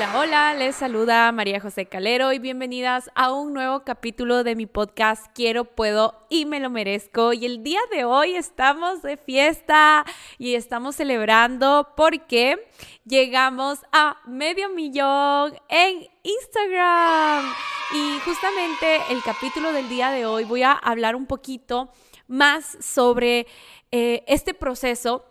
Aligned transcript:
Hola, 0.00 0.18
hola, 0.18 0.54
les 0.54 0.76
saluda 0.76 1.30
María 1.30 1.60
José 1.60 1.84
Calero 1.84 2.32
y 2.32 2.38
bienvenidas 2.38 3.10
a 3.14 3.34
un 3.34 3.52
nuevo 3.52 3.80
capítulo 3.84 4.44
de 4.44 4.56
mi 4.56 4.64
podcast 4.64 5.26
Quiero, 5.34 5.66
Puedo 5.66 6.26
y 6.30 6.46
Me 6.46 6.58
lo 6.58 6.70
Merezco. 6.70 7.34
Y 7.34 7.44
el 7.44 7.62
día 7.62 7.80
de 7.92 8.06
hoy 8.06 8.34
estamos 8.34 9.02
de 9.02 9.18
fiesta 9.18 10.06
y 10.38 10.54
estamos 10.54 10.96
celebrando 10.96 11.88
porque 11.98 12.66
llegamos 13.04 13.80
a 13.92 14.16
medio 14.26 14.70
millón 14.70 15.52
en 15.68 16.08
Instagram. 16.22 17.44
Y 17.92 18.20
justamente 18.20 19.00
el 19.10 19.22
capítulo 19.22 19.70
del 19.70 19.90
día 19.90 20.10
de 20.12 20.24
hoy 20.24 20.44
voy 20.44 20.62
a 20.62 20.72
hablar 20.72 21.14
un 21.14 21.26
poquito 21.26 21.92
más 22.26 22.78
sobre 22.80 23.46
eh, 23.90 24.24
este 24.26 24.54
proceso 24.54 25.29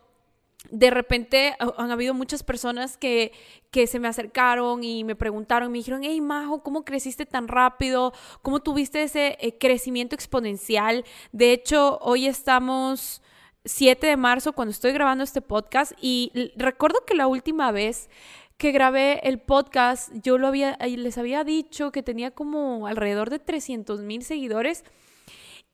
de 0.71 0.89
repente 0.89 1.55
han 1.59 1.91
habido 1.91 2.13
muchas 2.13 2.43
personas 2.43 2.97
que, 2.97 3.31
que, 3.71 3.87
se 3.87 3.99
me 3.99 4.07
acercaron 4.07 4.83
y 4.83 5.03
me 5.03 5.15
preguntaron, 5.15 5.71
me 5.71 5.77
dijeron, 5.77 6.01
hey 6.03 6.21
Majo, 6.21 6.63
¿cómo 6.63 6.85
creciste 6.85 7.25
tan 7.25 7.47
rápido? 7.47 8.13
¿Cómo 8.41 8.59
tuviste 8.61 9.03
ese 9.03 9.37
eh, 9.39 9.57
crecimiento 9.57 10.15
exponencial? 10.15 11.05
De 11.31 11.51
hecho, 11.51 11.99
hoy 12.01 12.27
estamos 12.27 13.21
7 13.65 14.07
de 14.07 14.17
marzo 14.17 14.53
cuando 14.53 14.71
estoy 14.71 14.91
grabando 14.91 15.23
este 15.23 15.41
podcast 15.41 15.91
y 16.01 16.31
recuerdo 16.55 16.99
que 17.05 17.15
la 17.15 17.27
última 17.27 17.71
vez 17.71 18.09
que 18.57 18.71
grabé 18.73 19.21
el 19.23 19.39
podcast, 19.39 20.11
yo 20.21 20.37
lo 20.37 20.47
había, 20.47 20.77
les 20.81 21.17
había 21.17 21.45
dicho 21.45 21.93
que 21.93 22.03
tenía 22.03 22.31
como 22.31 22.87
alrededor 22.87 23.29
de 23.29 23.39
300 23.39 24.01
mil 24.01 24.23
seguidores. 24.23 24.83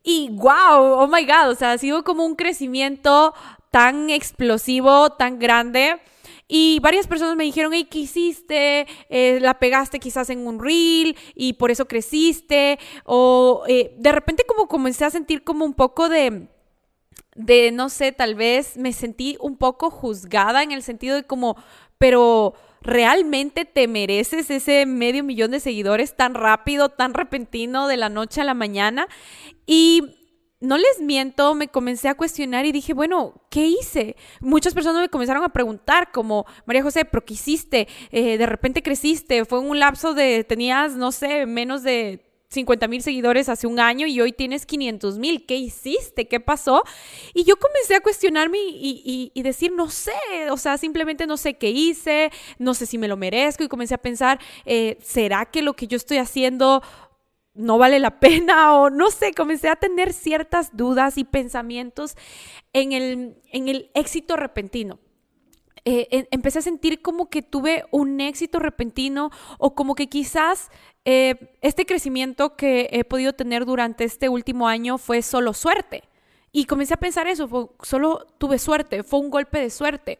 Y 0.07 0.29
wow, 0.33 0.99
oh 0.99 1.07
my 1.07 1.25
god, 1.25 1.49
o 1.49 1.55
sea, 1.55 1.71
ha 1.71 1.77
sido 1.79 2.03
como 2.03 2.25
un 2.25 2.35
crecimiento 2.35 3.33
tan 3.71 4.11
explosivo, 4.11 5.09
tan 5.09 5.39
grande. 5.39 5.99
Y 6.47 6.79
varias 6.81 7.07
personas 7.07 7.35
me 7.35 7.43
dijeron, 7.43 7.73
hey, 7.73 7.87
¿qué 7.89 7.99
hiciste? 7.99 8.85
Eh, 9.09 9.39
la 9.41 9.57
pegaste 9.57 9.99
quizás 9.99 10.29
en 10.29 10.45
un 10.45 10.63
reel 10.63 11.17
y 11.33 11.53
por 11.53 11.71
eso 11.71 11.87
creciste. 11.87 12.77
O 13.03 13.63
eh, 13.67 13.95
de 13.97 14.11
repente 14.11 14.43
como 14.47 14.67
comencé 14.67 15.05
a 15.05 15.09
sentir 15.09 15.43
como 15.43 15.65
un 15.65 15.73
poco 15.73 16.07
de, 16.07 16.49
de, 17.33 17.71
no 17.71 17.89
sé, 17.89 18.11
tal 18.11 18.35
vez 18.35 18.77
me 18.77 18.93
sentí 18.93 19.37
un 19.41 19.57
poco 19.57 19.89
juzgada 19.89 20.61
en 20.61 20.71
el 20.71 20.83
sentido 20.83 21.15
de 21.15 21.23
como, 21.23 21.57
pero 21.97 22.53
¿realmente 22.85 23.65
te 23.65 23.87
mereces 23.87 24.49
ese 24.49 24.85
medio 24.85 25.23
millón 25.23 25.51
de 25.51 25.59
seguidores 25.59 26.15
tan 26.15 26.33
rápido, 26.33 26.89
tan 26.89 27.13
repentino 27.13 27.87
de 27.87 27.97
la 27.97 28.09
noche 28.09 28.41
a 28.41 28.45
la 28.45 28.53
mañana? 28.53 29.07
Y 29.65 30.15
no 30.61 30.77
les 30.77 31.01
miento, 31.01 31.53
me 31.53 31.67
comencé 31.67 32.07
a 32.07 32.15
cuestionar 32.15 32.65
y 32.65 32.71
dije, 32.71 32.93
bueno, 32.93 33.41
¿qué 33.49 33.67
hice? 33.67 34.15
Muchas 34.39 34.73
personas 34.73 35.01
me 35.01 35.09
comenzaron 35.09 35.43
a 35.43 35.49
preguntar, 35.49 36.11
como, 36.11 36.45
María 36.65 36.83
José, 36.83 37.05
¿pero 37.05 37.25
qué 37.25 37.33
hiciste? 37.33 37.87
Eh, 38.11 38.37
de 38.37 38.45
repente 38.45 38.83
creciste, 38.83 39.45
fue 39.45 39.59
un 39.59 39.79
lapso 39.79 40.13
de, 40.13 40.43
tenías, 40.43 40.95
no 40.95 41.11
sé, 41.11 41.45
menos 41.45 41.83
de 41.83 42.24
50 42.49 42.87
mil 42.87 43.01
seguidores 43.01 43.49
hace 43.49 43.67
un 43.67 43.79
año 43.79 44.07
y 44.07 44.21
hoy 44.21 44.31
tienes 44.31 44.65
500 44.65 45.17
mil. 45.19 45.45
¿Qué 45.45 45.55
hiciste? 45.55 46.27
¿Qué 46.27 46.39
pasó? 46.39 46.83
Y 47.33 47.43
yo 47.43 47.57
comencé 47.57 47.95
a 47.95 48.01
cuestionarme 48.01 48.57
y, 48.61 49.31
decir, 49.43 49.71
no 49.71 49.89
sé, 49.89 50.11
o 50.49 50.57
sea, 50.57 50.77
simplemente 50.77 51.27
no 51.27 51.37
sé 51.37 51.55
qué 51.55 51.69
hice, 51.69 52.31
no 52.57 52.73
sé 52.73 52.85
si 52.85 52.97
me 52.97 53.07
lo 53.07 53.17
merezco 53.17 53.63
y 53.63 53.67
comencé 53.67 53.93
a 53.93 53.99
pensar, 53.99 54.39
eh, 54.65 54.97
¿será 55.03 55.45
que 55.45 55.61
lo 55.61 55.75
que 55.75 55.87
yo 55.87 55.97
estoy 55.97 56.17
haciendo 56.17 56.81
no 57.55 57.77
vale 57.77 57.99
la 57.99 58.19
pena 58.19 58.75
o 58.75 58.89
no 58.89 59.09
sé, 59.09 59.33
comencé 59.33 59.69
a 59.69 59.75
tener 59.75 60.13
ciertas 60.13 60.75
dudas 60.75 61.17
y 61.17 61.23
pensamientos 61.23 62.15
en 62.73 62.91
el, 62.91 63.41
en 63.51 63.69
el 63.69 63.89
éxito 63.95 64.35
repentino. 64.35 64.99
Eh, 65.87 66.27
empecé 66.31 66.59
a 66.59 66.63
sentir 66.63 67.03
como 67.03 67.29
que 67.29 67.43
tuve 67.43 67.85
un 67.91 68.19
éxito 68.19 68.57
repentino 68.57 69.29
o 69.59 69.75
como 69.75 69.93
que 69.93 70.07
quizás 70.07 70.71
eh, 71.05 71.55
este 71.61 71.85
crecimiento 71.85 72.55
que 72.55 72.89
he 72.91 73.03
podido 73.03 73.33
tener 73.33 73.65
durante 73.65 74.03
este 74.03 74.27
último 74.27 74.67
año 74.67 74.97
fue 74.97 75.21
solo 75.21 75.53
suerte. 75.53 76.03
Y 76.51 76.65
comencé 76.65 76.95
a 76.95 76.97
pensar 76.97 77.27
eso, 77.27 77.75
solo 77.83 78.25
tuve 78.37 78.57
suerte, 78.59 79.03
fue 79.03 79.19
un 79.19 79.29
golpe 79.29 79.59
de 79.59 79.69
suerte. 79.69 80.19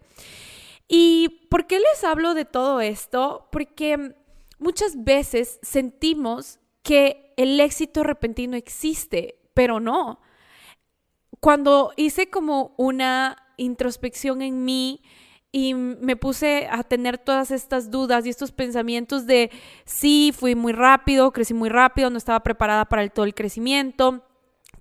¿Y 0.87 1.47
por 1.49 1.65
qué 1.65 1.79
les 1.79 2.03
hablo 2.03 2.33
de 2.33 2.45
todo 2.45 2.81
esto? 2.81 3.47
Porque 3.51 4.15
muchas 4.59 5.03
veces 5.03 5.59
sentimos 5.61 6.59
que 6.83 7.33
el 7.37 7.59
éxito 7.59 8.03
repentino 8.03 8.55
existe, 8.55 9.39
pero 9.53 9.79
no. 9.79 10.19
Cuando 11.39 11.93
hice 11.95 12.29
como 12.29 12.75
una 12.77 13.37
introspección 13.57 14.41
en 14.41 14.65
mí 14.65 15.01
y 15.57 15.73
me 15.73 16.17
puse 16.17 16.67
a 16.69 16.83
tener 16.83 17.17
todas 17.17 17.49
estas 17.49 17.89
dudas 17.89 18.25
y 18.25 18.29
estos 18.29 18.51
pensamientos 18.51 19.25
de 19.25 19.51
sí, 19.85 20.33
fui 20.37 20.53
muy 20.53 20.73
rápido, 20.73 21.31
crecí 21.31 21.53
muy 21.53 21.69
rápido, 21.69 22.09
no 22.09 22.17
estaba 22.17 22.41
preparada 22.41 22.83
para 22.83 23.03
el, 23.03 23.11
todo 23.13 23.23
el 23.23 23.33
crecimiento, 23.33 24.21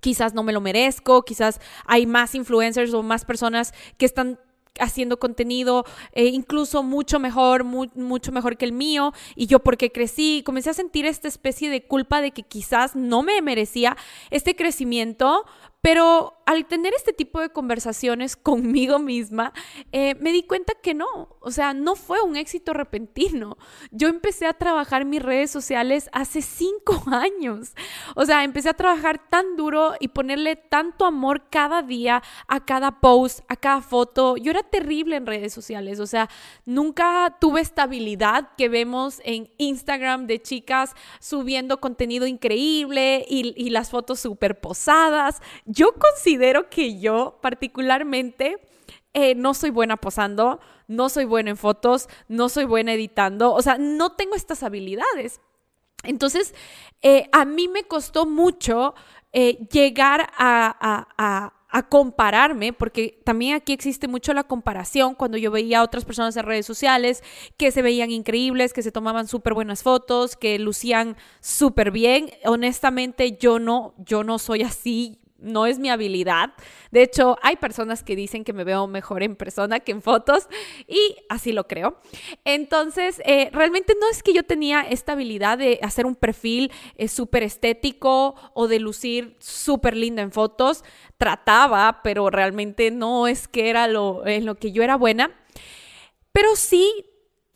quizás 0.01 0.33
no 0.33 0.43
me 0.43 0.51
lo 0.51 0.59
merezco, 0.59 1.23
quizás 1.23 1.61
hay 1.85 2.05
más 2.05 2.35
influencers 2.35 2.93
o 2.93 3.03
más 3.03 3.23
personas 3.23 3.73
que 3.97 4.05
están 4.05 4.37
haciendo 4.77 5.17
contenido 5.17 5.85
eh, 6.11 6.25
incluso 6.25 6.83
mucho 6.83 7.19
mejor, 7.21 7.63
mucho 7.63 8.33
mejor 8.33 8.57
que 8.57 8.65
el 8.65 8.73
mío, 8.73 9.13
y 9.33 9.47
yo 9.47 9.59
porque 9.59 9.93
crecí, 9.93 10.43
comencé 10.45 10.71
a 10.71 10.73
sentir 10.73 11.05
esta 11.05 11.29
especie 11.29 11.69
de 11.69 11.87
culpa 11.87 12.19
de 12.19 12.31
que 12.31 12.43
quizás 12.43 12.97
no 12.97 13.23
me 13.23 13.41
merecía 13.41 13.95
este 14.29 14.57
crecimiento, 14.57 15.45
pero 15.79 16.34
al 16.45 16.65
tener 16.65 16.93
este 16.93 17.13
tipo 17.13 17.39
de 17.39 17.49
conversaciones 17.49 18.35
conmigo 18.35 18.99
misma, 18.99 19.53
eh, 19.91 20.15
me 20.19 20.31
di 20.31 20.43
cuenta 20.43 20.73
que 20.81 20.93
no, 20.93 21.37
o 21.39 21.51
sea, 21.51 21.73
no 21.73 21.95
fue 21.95 22.21
un 22.21 22.35
éxito 22.35 22.73
repentino. 22.73 23.57
Yo 23.91 24.07
empecé 24.07 24.45
a 24.45 24.53
trabajar 24.53 25.05
mis 25.05 25.21
redes 25.21 25.51
sociales 25.51 26.09
hace 26.11 26.41
cinco 26.41 27.03
años. 27.11 27.73
O 28.15 28.25
sea, 28.25 28.43
empecé 28.43 28.69
a 28.69 28.73
trabajar 28.73 29.29
tan 29.29 29.55
duro 29.55 29.93
y 29.99 30.09
ponerle 30.09 30.55
tanto 30.55 31.05
amor 31.05 31.49
cada 31.49 31.81
día 31.81 32.21
a 32.47 32.65
cada 32.65 32.99
post, 32.99 33.39
a 33.47 33.55
cada 33.55 33.81
foto. 33.81 34.37
Yo 34.37 34.51
era 34.51 34.63
terrible 34.63 35.15
en 35.15 35.25
redes 35.25 35.53
sociales, 35.53 35.99
o 35.99 36.07
sea, 36.07 36.29
nunca 36.65 37.37
tuve 37.39 37.61
estabilidad 37.61 38.49
que 38.57 38.69
vemos 38.69 39.21
en 39.23 39.49
Instagram 39.57 40.27
de 40.27 40.41
chicas 40.41 40.95
subiendo 41.19 41.79
contenido 41.79 42.27
increíble 42.27 43.25
y, 43.27 43.65
las 43.75 43.89
fotos 43.89 44.19
súper 44.19 44.61
posadas. 44.61 45.41
Yo 45.65 45.93
considero 45.93 46.34
considero 46.35 46.69
que 46.69 46.99
yo 46.99 47.39
particularmente 47.41 48.57
eh, 49.13 49.35
no 49.35 49.53
soy 49.53 49.69
buena 49.69 49.95
posando, 49.95 50.59
no 50.89 51.07
soy 51.07 51.23
buena 51.23 51.51
en 51.51 51.57
fotos, 51.57 52.09
no 52.27 52.49
soy 52.49 52.65
buena 52.65 52.91
editando, 52.93 53.53
o 53.53 53.61
sea, 53.61 53.77
no 53.77 54.11
tengo 54.11 54.35
estas 54.35 54.61
habilidades. 54.61 55.39
Entonces, 56.03 56.53
eh, 57.01 57.29
a 57.31 57.45
mí 57.45 57.69
me 57.69 57.85
costó 57.85 58.25
mucho 58.25 58.95
eh, 59.31 59.65
llegar 59.71 60.29
a, 60.37 61.51
a 61.69 61.89
compararme, 61.89 62.73
porque 62.73 63.21
también 63.23 63.55
aquí 63.55 63.71
existe 63.71 64.09
mucho 64.09 64.33
la 64.33 64.43
comparación 64.43 65.15
cuando 65.15 65.37
yo 65.37 65.51
veía 65.51 65.79
a 65.79 65.83
otras 65.83 66.03
personas 66.03 66.35
en 66.35 66.45
redes 66.45 66.65
sociales 66.65 67.23
que 67.57 67.71
se 67.71 67.81
veían 67.81 68.11
increíbles, 68.11 68.73
que 68.73 68.83
se 68.83 68.91
tomaban 68.91 69.27
súper 69.29 69.53
buenas 69.53 69.83
fotos, 69.83 70.35
que 70.35 70.59
lucían 70.59 71.15
súper 71.39 71.91
bien. 71.91 72.29
Honestamente, 72.43 73.37
yo 73.37 73.59
no, 73.59 73.93
yo 73.97 74.25
no 74.25 74.37
soy 74.37 74.63
así 74.63 75.19
no 75.45 75.65
es 75.65 75.79
mi 75.79 75.89
habilidad. 75.89 76.53
De 76.91 77.01
hecho, 77.01 77.37
hay 77.41 77.55
personas 77.55 78.03
que 78.03 78.15
dicen 78.15 78.43
que 78.43 78.53
me 78.53 78.63
veo 78.63 78.87
mejor 78.87 79.23
en 79.23 79.35
persona 79.35 79.79
que 79.79 79.91
en 79.91 80.01
fotos 80.01 80.47
y 80.87 81.17
así 81.29 81.51
lo 81.51 81.67
creo. 81.67 81.97
Entonces, 82.43 83.21
eh, 83.25 83.49
realmente 83.53 83.93
no 83.99 84.09
es 84.09 84.23
que 84.23 84.33
yo 84.33 84.43
tenía 84.43 84.81
esta 84.81 85.13
habilidad 85.13 85.57
de 85.57 85.79
hacer 85.81 86.05
un 86.05 86.15
perfil 86.15 86.71
eh, 86.97 87.07
súper 87.07 87.43
estético 87.43 88.35
o 88.53 88.67
de 88.67 88.79
lucir 88.79 89.35
súper 89.39 89.95
lindo 89.95 90.21
en 90.21 90.31
fotos. 90.31 90.83
Trataba, 91.17 92.01
pero 92.03 92.29
realmente 92.29 92.91
no 92.91 93.27
es 93.27 93.47
que 93.47 93.69
era 93.69 93.87
lo, 93.87 94.25
en 94.25 94.45
lo 94.45 94.55
que 94.55 94.71
yo 94.71 94.83
era 94.83 94.97
buena. 94.97 95.31
Pero 96.31 96.55
sí 96.55 97.05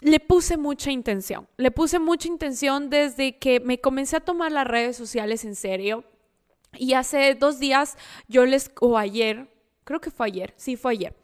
le 0.01 0.19
puse 0.19 0.57
mucha 0.57 0.91
intención. 0.91 1.47
Le 1.57 1.71
puse 1.71 1.99
mucha 1.99 2.27
intención 2.27 2.89
desde 2.89 3.37
que 3.37 3.59
me 3.59 3.79
comencé 3.79 4.17
a 4.17 4.21
tomar 4.21 4.51
las 4.51 4.67
redes 4.67 4.95
sociales 4.95 5.43
en 5.43 5.55
serio 5.55 6.05
y 6.77 6.93
hace 6.93 7.35
dos 7.35 7.59
días 7.59 7.97
yo 8.27 8.45
les, 8.45 8.71
o 8.79 8.97
ayer, 8.97 9.49
creo 9.83 9.99
que 9.99 10.11
fue 10.11 10.27
ayer, 10.27 10.53
sí 10.55 10.75
fue 10.75 10.91
ayer, 10.91 11.15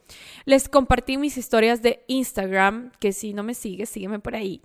les 0.44 0.68
compartí 0.68 1.18
mis 1.18 1.36
historias 1.36 1.82
de 1.82 2.04
Instagram, 2.08 2.90
que 2.98 3.12
si 3.12 3.32
no 3.32 3.44
me 3.44 3.54
sigues, 3.54 3.88
sígueme 3.88 4.18
por 4.18 4.34
ahí, 4.34 4.60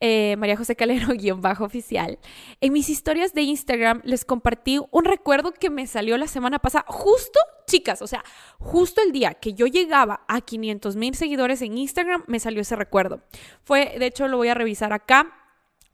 eh, 0.00 0.36
María 0.38 0.56
José 0.56 0.74
Calero, 0.74 1.08
guion 1.14 1.42
bajo 1.42 1.64
oficial. 1.64 2.18
En 2.60 2.72
mis 2.72 2.88
historias 2.88 3.34
de 3.34 3.42
Instagram 3.42 4.00
les 4.04 4.24
compartí 4.24 4.80
un 4.90 5.04
recuerdo 5.04 5.52
que 5.52 5.68
me 5.68 5.86
salió 5.86 6.16
la 6.16 6.28
semana 6.28 6.60
pasada, 6.60 6.86
justo, 6.88 7.38
chicas, 7.66 8.00
o 8.00 8.06
sea, 8.06 8.24
justo 8.58 9.02
el 9.02 9.12
día 9.12 9.34
que 9.34 9.52
yo 9.52 9.66
llegaba 9.66 10.24
a 10.28 10.40
500 10.40 10.96
mil 10.96 11.14
seguidores 11.14 11.60
en 11.60 11.76
Instagram, 11.76 12.24
me 12.26 12.40
salió 12.40 12.62
ese 12.62 12.76
recuerdo. 12.76 13.22
Fue, 13.64 13.96
de 13.98 14.06
hecho, 14.06 14.28
lo 14.28 14.38
voy 14.38 14.48
a 14.48 14.54
revisar 14.54 14.94
acá 14.94 15.41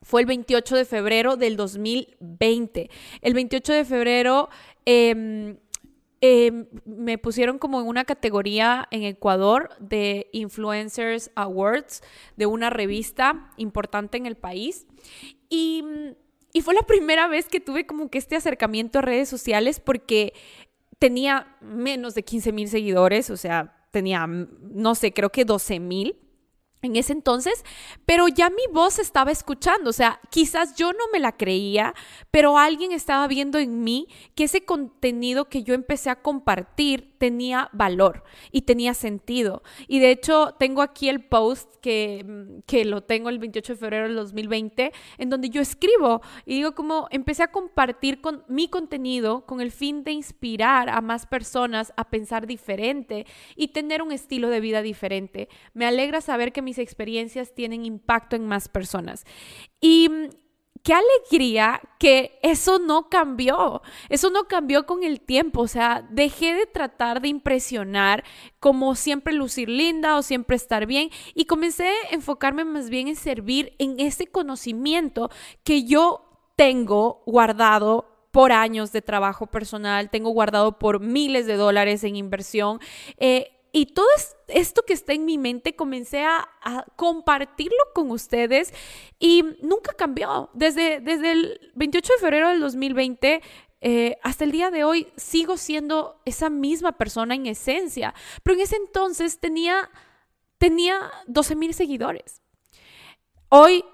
fue 0.03 0.21
el 0.23 0.27
28 0.27 0.77
de 0.77 0.85
febrero 0.85 1.37
del 1.37 1.56
2020. 1.56 2.91
El 3.23 3.35
28 3.35 3.73
de 3.73 3.85
febrero 3.85 4.49
em, 4.85 5.56
Em, 6.21 6.67
me 6.85 7.17
pusieron 7.17 7.59
como 7.59 7.81
en 7.81 7.87
una 7.87 8.05
categoría 8.05 8.89
en 8.91 9.05
Ecuador 9.05 9.71
de 9.79 10.29
Influencers 10.33 11.31
Awards 11.37 12.03
de 12.37 12.47
una 12.47 12.71
revista 12.71 13.53
importante 13.56 14.17
en 14.17 14.27
el 14.27 14.37
país. 14.37 14.87
Y, 15.49 15.85
y 16.53 16.62
fue 16.62 16.75
la 16.75 16.83
primera 16.83 17.29
vez 17.29 17.47
que 17.49 17.61
tuve 17.61 17.87
como 17.87 18.11
que 18.11 18.19
este 18.19 18.35
acercamiento 18.35 18.99
a 18.99 19.03
redes 19.03 19.29
sociales 19.29 19.79
porque 19.79 20.33
tenía 20.99 21.56
menos 21.61 22.17
de 22.17 22.25
15 22.25 22.50
mil 22.50 22.69
seguidores, 22.69 23.31
o 23.31 23.37
sea, 23.37 23.87
tenía, 23.93 24.27
no 24.27 24.97
sé, 24.97 25.12
creo 25.12 25.31
que 25.31 25.45
12 25.45 25.79
mil 25.79 26.17
en 26.82 26.96
ese 26.96 27.12
entonces, 27.12 27.64
pero 28.06 28.28
ya 28.28 28.50
mi 28.50 28.62
voz 28.72 28.98
estaba 28.98 29.30
escuchando, 29.30 29.90
o 29.90 29.92
sea, 29.92 30.20
quizás 30.30 30.76
yo 30.76 30.92
no 30.92 31.04
me 31.12 31.19
la 31.19 31.32
creía, 31.32 31.94
pero 32.30 32.58
alguien 32.58 32.92
estaba 32.92 33.26
viendo 33.26 33.58
en 33.58 33.82
mí 33.82 34.08
que 34.34 34.44
ese 34.44 34.64
contenido 34.64 35.48
que 35.48 35.62
yo 35.62 35.75
empecé 35.75 36.10
a 36.10 36.22
compartir 36.22 37.19
tenía 37.19 37.69
valor 37.72 38.22
y 38.52 38.62
tenía 38.62 38.94
sentido. 38.94 39.62
Y 39.88 39.98
de 39.98 40.12
hecho, 40.12 40.54
tengo 40.58 40.82
aquí 40.82 41.08
el 41.08 41.25
post 41.25 41.69
que, 41.80 42.25
mm, 42.26 42.60
que 42.66 42.84
lo 42.84 43.02
tengo 43.02 43.28
el 43.28 43.38
28 43.38 43.72
de 43.72 43.78
febrero 43.78 44.06
del 44.06 44.16
2020, 44.16 44.92
en 45.19 45.30
donde 45.30 45.50
yo 45.50 45.60
escribo 45.60 46.22
y 46.46 46.54
digo 46.54 46.75
como 46.75 47.08
empecé 47.10 47.42
a 47.42 47.52
compartir 47.52 48.20
con 48.20 48.44
mi 48.48 48.69
contenido 48.69 49.46
con 49.46 49.60
el 49.60 49.72
fin 49.72 50.04
de 50.04 50.12
inspirar 50.12 50.88
a 50.88 51.00
más 51.00 51.26
personas 51.26 51.92
a 51.96 52.10
pensar 52.10 52.46
diferente 52.46 53.26
y 53.56 53.69
tener 53.69 54.02
un 54.02 54.12
estilo 54.12 54.48
de 54.48 54.60
vida 54.60 54.82
diferente. 54.82 55.48
Me 55.75 55.86
alegra 55.86 56.20
saber 56.20 56.52
que 56.52 56.62
mis 56.69 56.79
experiencias 56.79 57.55
tienen 57.55 57.87
impacto 57.87 58.37
en 58.37 58.47
más 58.47 58.69
personas. 58.69 59.25
Y 59.81 60.09
mm, 60.09 60.29
qué 60.82 60.93
alegría 60.94 61.81
que 61.99 62.38
eso 62.43 62.79
no 62.79 63.09
cambió. 63.09 63.82
Eso 64.09 64.31
no 64.31 64.44
cambió 64.44 64.85
con 64.87 65.03
el 65.03 65.20
tiempo. 65.20 65.62
O 65.62 65.69
sea, 65.69 66.06
dejé 66.11 66.55
de 66.55 66.67
tratar 66.67 67.23
de 67.23 67.29
impresionar 67.29 68.23
como 68.61 68.94
siempre 68.94 69.32
lucir 69.32 69.69
linda 69.69 70.17
o 70.17 70.23
siempre 70.23 70.56
estar 70.56 70.87
bien 70.87 71.11
y 71.35 71.47
comencé 71.47 71.88
a 71.88 72.15
enfocarme 72.15 72.65
más 72.65 72.91
bien 72.91 73.09
en 73.09 73.17
servir 73.17 73.75
en 73.79 73.99
ese 73.99 74.26
conocimiento 74.26 75.31
que 75.64 75.85
yo 75.85 76.25
tengo 76.56 77.23
guardado 77.26 78.29
por 78.31 78.53
años 78.53 78.93
de 78.93 79.00
trabajo 79.00 79.47
personal, 79.47 80.11
tengo 80.11 80.31
guardado 80.31 80.79
por 80.79 81.00
miles 81.00 81.47
de 81.47 81.56
dólares 81.56 82.05
en 82.05 82.17
inversión. 82.17 82.79
Eh, 83.17 83.57
y 83.73 83.87
todo 83.87 84.06
esto 84.49 84.82
que 84.82 84.93
está 84.93 85.12
en 85.12 85.25
mi 85.25 85.38
mente 85.38 85.76
comencé 85.76 86.25
a, 86.25 86.49
compartirlo 86.97 87.79
con 87.94 88.11
ustedes 88.11 88.73
y 89.19 89.43
nunca 89.62 89.93
cambió. 89.93 90.50
Desde, 90.53 90.97
el 90.97 91.73
28 91.75 92.12
de 92.15 92.19
febrero 92.19 92.49
del 92.49 92.61
2020 92.61 93.43
eh, 93.81 94.19
hasta 94.23 94.44
el 94.44 94.50
día 94.50 94.70
de 94.70 94.85
hoy 94.85 95.06
sigo 95.17 95.56
siendo 95.56 96.20
esa 96.25 96.50
misma 96.50 96.93
persona 96.93 97.35
en 97.35 97.47
esencia, 97.47 98.15
pero 98.43 98.56
en 98.56 98.62
ese 98.62 98.76
entonces 98.76 99.38
tenía, 99.38 99.91
tenía 100.59 100.99
12 101.26 101.56
mil 101.56 101.75
seguidores. 101.75 102.43
Hoy, 103.49 103.85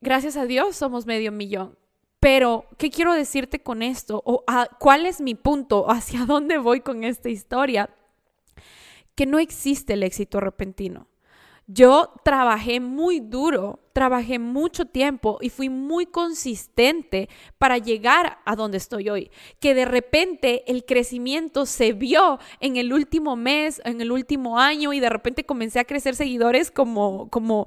gracias 0.00 0.36
a 0.36 0.46
Dios, 0.46 0.76
somos 0.76 1.06
medio 1.06 1.32
millón. 1.32 1.76
Pero, 2.20 2.66
¿qué 2.78 2.90
quiero 2.90 3.12
decirte 3.12 3.62
con 3.62 3.82
esto? 3.82 4.22
¿O 4.24 4.44
cuál 4.78 5.06
es 5.06 5.20
mi 5.20 5.34
punto? 5.34 5.90
¿Hacia 5.90 6.24
dónde 6.24 6.58
voy 6.58 6.80
con 6.80 7.04
esta 7.04 7.28
historia? 7.28 7.90
Que 9.16 9.26
no 9.26 9.40
existe 9.40 9.94
el 9.94 10.04
éxito 10.04 10.38
repentino. 10.38 11.08
Yo 11.68 12.12
trabajé 12.22 12.78
muy 12.78 13.18
duro, 13.18 13.80
trabajé 13.92 14.38
mucho 14.38 14.84
tiempo 14.84 15.38
y 15.40 15.50
fui 15.50 15.68
muy 15.68 16.06
consistente 16.06 17.28
para 17.58 17.78
llegar 17.78 18.38
a 18.44 18.54
donde 18.54 18.76
estoy 18.76 19.08
hoy. 19.08 19.32
Que 19.58 19.74
de 19.74 19.84
repente 19.84 20.62
el 20.70 20.84
crecimiento 20.84 21.66
se 21.66 21.92
vio 21.92 22.38
en 22.60 22.76
el 22.76 22.92
último 22.92 23.34
mes, 23.34 23.82
en 23.84 24.00
el 24.00 24.12
último 24.12 24.60
año 24.60 24.92
y 24.92 25.00
de 25.00 25.10
repente 25.10 25.44
comencé 25.44 25.80
a 25.80 25.84
crecer 25.84 26.14
seguidores 26.14 26.70
como, 26.70 27.28
como 27.30 27.66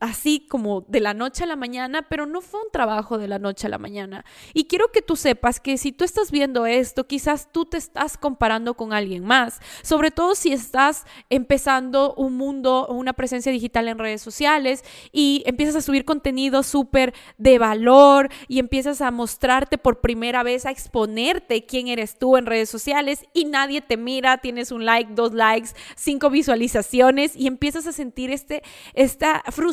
así 0.00 0.46
como 0.48 0.82
de 0.82 1.00
la 1.00 1.14
noche 1.14 1.42
a 1.42 1.46
la 1.46 1.56
mañana, 1.56 2.02
pero 2.08 2.26
no 2.26 2.40
fue 2.40 2.60
un 2.60 2.70
trabajo 2.70 3.18
de 3.18 3.26
la 3.26 3.40
noche 3.40 3.66
a 3.66 3.70
la 3.70 3.78
mañana. 3.78 4.24
Y 4.52 4.64
quiero 4.64 4.92
que 4.92 5.02
tú 5.02 5.16
sepas 5.16 5.58
que 5.58 5.78
si 5.78 5.90
tú 5.90 6.04
estás 6.04 6.30
viendo 6.30 6.66
esto, 6.66 7.06
quizás 7.06 7.50
tú 7.50 7.64
te 7.64 7.76
estás 7.76 8.16
comparando 8.16 8.74
con 8.74 8.92
alguien 8.92 9.24
más, 9.24 9.60
sobre 9.82 10.12
todo 10.12 10.36
si 10.36 10.52
estás 10.52 11.04
empezando 11.28 12.14
un 12.14 12.36
mundo 12.36 12.86
una 12.88 13.14
presencia 13.14 13.50
digital 13.50 13.88
en 13.88 13.98
redes 13.98 14.22
sociales 14.22 14.84
y 15.12 15.42
empiezas 15.46 15.76
a 15.76 15.82
subir 15.82 16.04
contenido 16.04 16.62
súper 16.62 17.12
de 17.38 17.58
valor 17.58 18.30
y 18.46 18.60
empiezas 18.60 19.00
a 19.00 19.10
mostrarte 19.10 19.76
por 19.76 20.00
primera 20.00 20.44
vez, 20.44 20.66
a 20.66 20.70
exponerte 20.70 21.66
quién 21.66 21.88
eres 21.88 22.18
tú 22.18 22.36
en 22.36 22.46
redes 22.46 22.68
sociales 22.68 23.26
y 23.32 23.46
nadie 23.46 23.80
te 23.80 23.96
mira, 23.96 24.38
tienes 24.38 24.70
un 24.70 24.84
like, 24.84 25.14
dos 25.14 25.32
likes, 25.32 25.70
cinco 25.96 26.30
visualizaciones 26.30 27.34
y 27.34 27.48
empiezas 27.48 27.88
a 27.88 27.92
sentir 27.92 28.30
este, 28.30 28.62
esta 28.94 29.42
frustración 29.50 29.63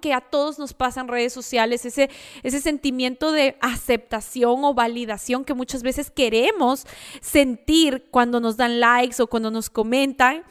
que 0.00 0.12
a 0.14 0.20
todos 0.20 0.58
nos 0.58 0.74
pasa 0.74 1.00
en 1.00 1.08
redes 1.08 1.32
sociales, 1.32 1.84
ese, 1.84 2.10
ese 2.42 2.60
sentimiento 2.60 3.32
de 3.32 3.56
aceptación 3.60 4.64
o 4.64 4.74
validación 4.74 5.44
que 5.44 5.54
muchas 5.54 5.82
veces 5.82 6.10
queremos 6.10 6.86
sentir 7.20 8.08
cuando 8.10 8.40
nos 8.40 8.56
dan 8.56 8.80
likes 8.80 9.22
o 9.22 9.26
cuando 9.26 9.50
nos 9.50 9.70
comentan. 9.70 10.44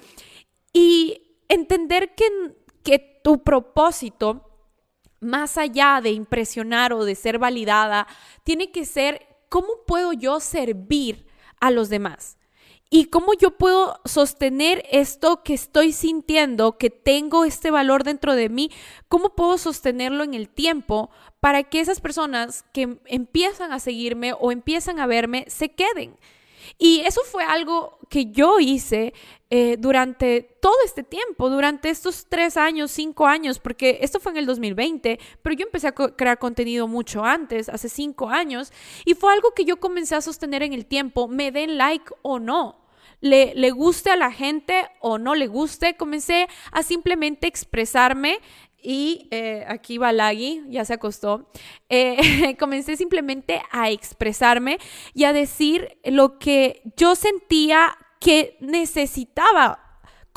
Y 0.74 1.42
entender 1.50 2.14
que, 2.16 2.26
que 2.84 3.00
tu 3.24 3.44
propósito, 3.44 4.44
más 5.20 5.58
allá 5.58 6.00
de 6.02 6.12
impresionar 6.12 6.94
o 6.94 7.04
de 7.06 7.16
ser 7.16 7.40
validada, 7.40 8.08
tiene 8.44 8.72
que 8.72 8.86
ser 8.86 9.26
cómo 9.50 9.68
puedo 9.86 10.14
yo 10.14 10.40
servir 10.40 11.26
a 11.60 11.72
los 11.72 11.90
demás. 11.90 12.38
¿Y 12.89 13.06
cómo 13.06 13.34
yo 13.34 13.51
puedo 13.51 14.00
sostener 14.06 14.84
esto 14.89 15.44
que 15.44 15.54
estoy 15.54 15.92
sintiendo, 15.92 16.78
que 16.78 16.89
tengo 16.89 17.44
este 17.44 17.69
valor 17.69 18.06
dentro 18.06 18.34
de 18.34 18.48
mí? 18.48 18.72
¿Cómo 19.10 19.36
puedo 19.36 19.57
sostenerlo 19.57 20.24
en 20.24 20.34
el 20.34 20.48
tiempo 20.48 21.10
para 21.42 21.63
que 21.63 21.81
esas 21.81 22.00
personas 22.00 22.63
que 22.74 22.98
empiezan 23.06 23.74
a 23.74 23.80
seguirme 23.80 24.34
o 24.39 24.54
empiezan 24.54 25.00
a 25.00 25.07
verme 25.07 25.45
se 25.50 25.69
queden? 25.69 26.18
Y 26.78 27.02
eso 27.02 27.22
fue 27.24 27.44
algo 27.44 27.98
que 28.10 28.31
yo 28.31 28.60
hice 28.60 29.14
eh, 29.50 29.78
durante 29.80 30.42
todo 30.62 30.75
este 30.84 31.04
tiempo, 31.04 31.50
durante 31.50 31.90
estos 31.90 32.28
tres 32.28 32.58
años, 32.58 32.92
cinco 32.92 33.25
años, 33.25 33.60
porque 33.60 34.00
esto 34.02 34.19
fue 34.19 34.34
en 34.34 34.40
el 34.40 34.46
2020, 34.46 35.19
pero 35.42 35.56
yo 35.56 35.66
empecé 35.66 35.88
a 35.88 35.94
crear 35.94 36.38
contenido 36.38 36.88
mucho 36.88 37.24
antes, 37.24 37.69
hace 37.69 37.88
cinco 37.88 38.30
años, 38.30 38.74
y 39.06 39.14
fue 39.14 39.31
algo 39.31 39.52
que 39.52 39.64
yo 39.66 39.80
comencé 39.80 40.16
a 40.16 40.22
sostener 40.22 40.64
en 40.64 40.74
el 40.74 40.86
tiempo, 40.86 41.28
me 41.28 41.52
den 41.52 41.78
like 41.78 42.12
o 42.22 42.40
no. 42.40 42.86
Le, 43.19 43.56
le 43.56 43.72
guste 43.72 44.12
a 44.12 44.16
la 44.16 44.31
gente 44.31 44.88
o 45.00 45.18
no 45.18 45.33
le 45.33 45.47
guste, 45.47 45.95
comencé 45.95 46.47
a 46.71 46.83
simplemente 46.83 47.47
expresarme 47.47 48.40
y 48.81 49.28
eh, 49.31 49.66
aquí 49.68 49.98
va 49.98 50.12
Lagui, 50.12 50.64
ya 50.69 50.86
se 50.86 50.94
acostó. 50.94 51.50
Eh, 51.90 52.56
comencé 52.60 52.96
simplemente 52.98 53.62
a 53.72 53.90
expresarme 53.90 54.80
y 55.14 55.24
a 55.24 55.34
decir 55.34 55.98
lo 56.04 56.40
que 56.40 56.81
yo 56.96 57.16
sentía 57.16 57.98
que 58.19 58.57
necesitaba 58.60 59.87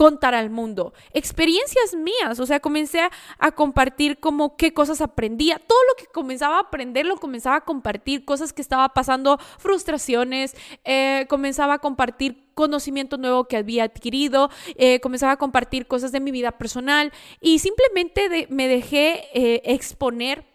contar 0.01 0.35
al 0.35 0.49
mundo. 0.49 0.95
Experiencias 1.13 1.95
mías, 1.95 2.41
o 2.41 2.47
sea, 2.47 2.59
comencé 2.59 3.03
a, 3.39 3.53
compartir 3.53 4.19
como 4.19 4.57
qué 4.57 4.73
cosas 4.73 5.03
aprendía. 5.03 5.59
Todo 5.59 5.79
lo 5.91 5.95
que 5.95 6.11
comenzaba 6.11 6.57
a 6.57 6.61
aprender 6.61 7.05
lo 7.05 7.19
comenzaba 7.19 7.57
a 7.57 7.61
compartir, 7.67 8.25
cosas 8.25 8.55
que 8.55 8.63
estaba 8.63 8.89
pasando, 8.95 9.37
frustraciones, 9.59 10.57
eh, 10.85 11.27
comenzaba 11.29 11.75
a 11.75 11.79
compartir 11.81 12.49
conocimiento 12.55 13.19
nuevo 13.19 13.45
que 13.45 13.59
había 13.59 13.85
adquirido, 13.85 14.49
eh, 14.77 15.01
comenzaba 15.01 15.33
a 15.33 15.37
compartir 15.37 15.87
cosas 15.87 16.13
de 16.13 16.21
mi 16.21 16.31
vida 16.31 16.53
personal 16.53 17.13
y 17.43 17.59
simplemente 17.59 18.47
me 18.49 18.69
dejé 18.69 19.29
eh, 19.35 19.61
exponer 19.67 20.50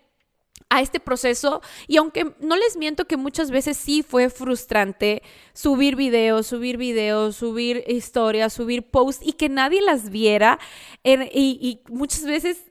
a 0.75 0.82
este 0.82 1.00
proceso 1.00 1.62
y 1.88 1.98
aunque 1.98 2.34
no 2.39 2.55
les 2.55 2.77
miento 2.77 3.05
que 3.05 3.17
muchas 3.17 3.51
veces 3.51 3.77
sí 3.77 4.03
fue 4.03 4.29
frustrante 4.29 5.24
subir 5.53 5.96
videos, 5.96 6.48
subir 6.48 6.77
videos, 6.77 7.38
subir 7.38 7.84
historias, 7.88 8.53
subir 8.53 8.89
posts 8.89 9.25
y 9.25 9.34
que 9.34 9.50
nadie 9.50 9.82
las 9.82 10.10
viera 10.10 10.60
y, 11.03 11.82
muchas 11.89 12.25
veces 12.25 12.63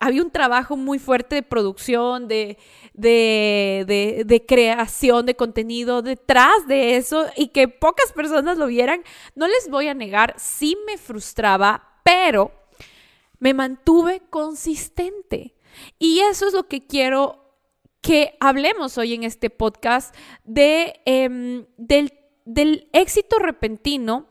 había 0.00 0.22
un 0.22 0.30
trabajo 0.30 0.76
muy 0.76 0.98
fuerte 0.98 1.36
de 1.36 1.42
producción, 1.42 2.28
de, 2.28 2.56
de, 2.94 4.24
de, 4.24 4.46
creación 4.46 5.26
de 5.26 5.34
contenido 5.34 6.02
detrás 6.02 6.66
de 6.68 6.96
eso 6.96 7.26
y 7.36 7.48
que 7.48 7.66
pocas 7.66 8.12
personas 8.12 8.58
lo 8.58 8.66
vieran, 8.66 9.02
no 9.34 9.48
les 9.48 9.68
voy 9.68 9.88
a 9.88 9.94
negar, 9.94 10.34
sí 10.38 10.76
me 10.86 10.98
frustraba, 10.98 12.00
pero 12.04 12.52
me 13.40 13.54
mantuve 13.54 14.22
consistente. 14.30 15.57
Y 15.98 16.20
eso 16.20 16.48
es 16.48 16.54
lo 16.54 16.68
que 16.68 16.86
quiero 16.86 17.44
que 18.00 18.36
hablemos 18.40 18.98
hoy 18.98 19.14
en 19.14 19.24
este 19.24 19.50
podcast 19.50 20.14
de, 20.44 21.00
em, 21.04 21.66
del, 21.76 22.12
del 22.44 22.88
éxito 22.92 23.38
repentino 23.38 24.28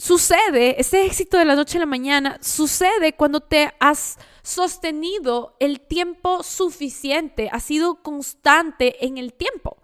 sucede, 0.00 0.80
ese 0.80 1.04
éxito 1.04 1.36
de 1.36 1.44
la 1.44 1.54
noche 1.54 1.76
a 1.76 1.80
la 1.80 1.86
mañana, 1.86 2.38
sucede 2.40 3.12
cuando 3.12 3.40
te 3.40 3.74
has 3.80 4.18
sostenido 4.42 5.56
el 5.60 5.80
tiempo 5.80 6.42
suficiente, 6.42 7.50
has 7.52 7.64
sido 7.64 8.02
constante 8.02 9.04
en 9.04 9.18
el 9.18 9.34
tiempo. 9.34 9.76
O 9.76 9.82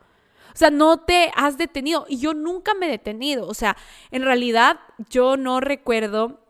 O 0.54 0.58
sea, 0.58 0.70
no 0.70 1.00
te 1.00 1.30
has 1.36 1.58
detenido. 1.58 2.06
Y 2.08 2.16
yo 2.16 2.32
nunca 2.32 2.72
me 2.72 2.86
he 2.86 2.90
detenido. 2.90 3.46
O 3.46 3.52
sea, 3.52 3.76
en 4.10 4.22
realidad 4.22 4.80
yo 5.10 5.36
no 5.36 5.60
recuerdo 5.60 6.40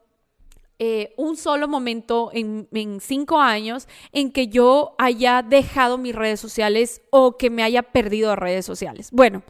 eh, 0.78 1.14
un 1.16 1.38
solo 1.38 1.68
momento 1.68 2.30
en, 2.34 2.68
cinco 3.00 3.40
años 3.40 3.88
en 4.12 4.30
que 4.30 4.48
yo 4.48 4.94
haya 4.98 5.42
dejado 5.42 5.96
mis 5.96 6.14
redes 6.14 6.38
sociales 6.38 7.00
o 7.08 7.38
que 7.38 7.48
me 7.48 7.62
haya 7.62 7.82
perdido 7.82 8.36
redes 8.36 8.66
sociales. 8.66 9.08
Bueno, 9.10 9.42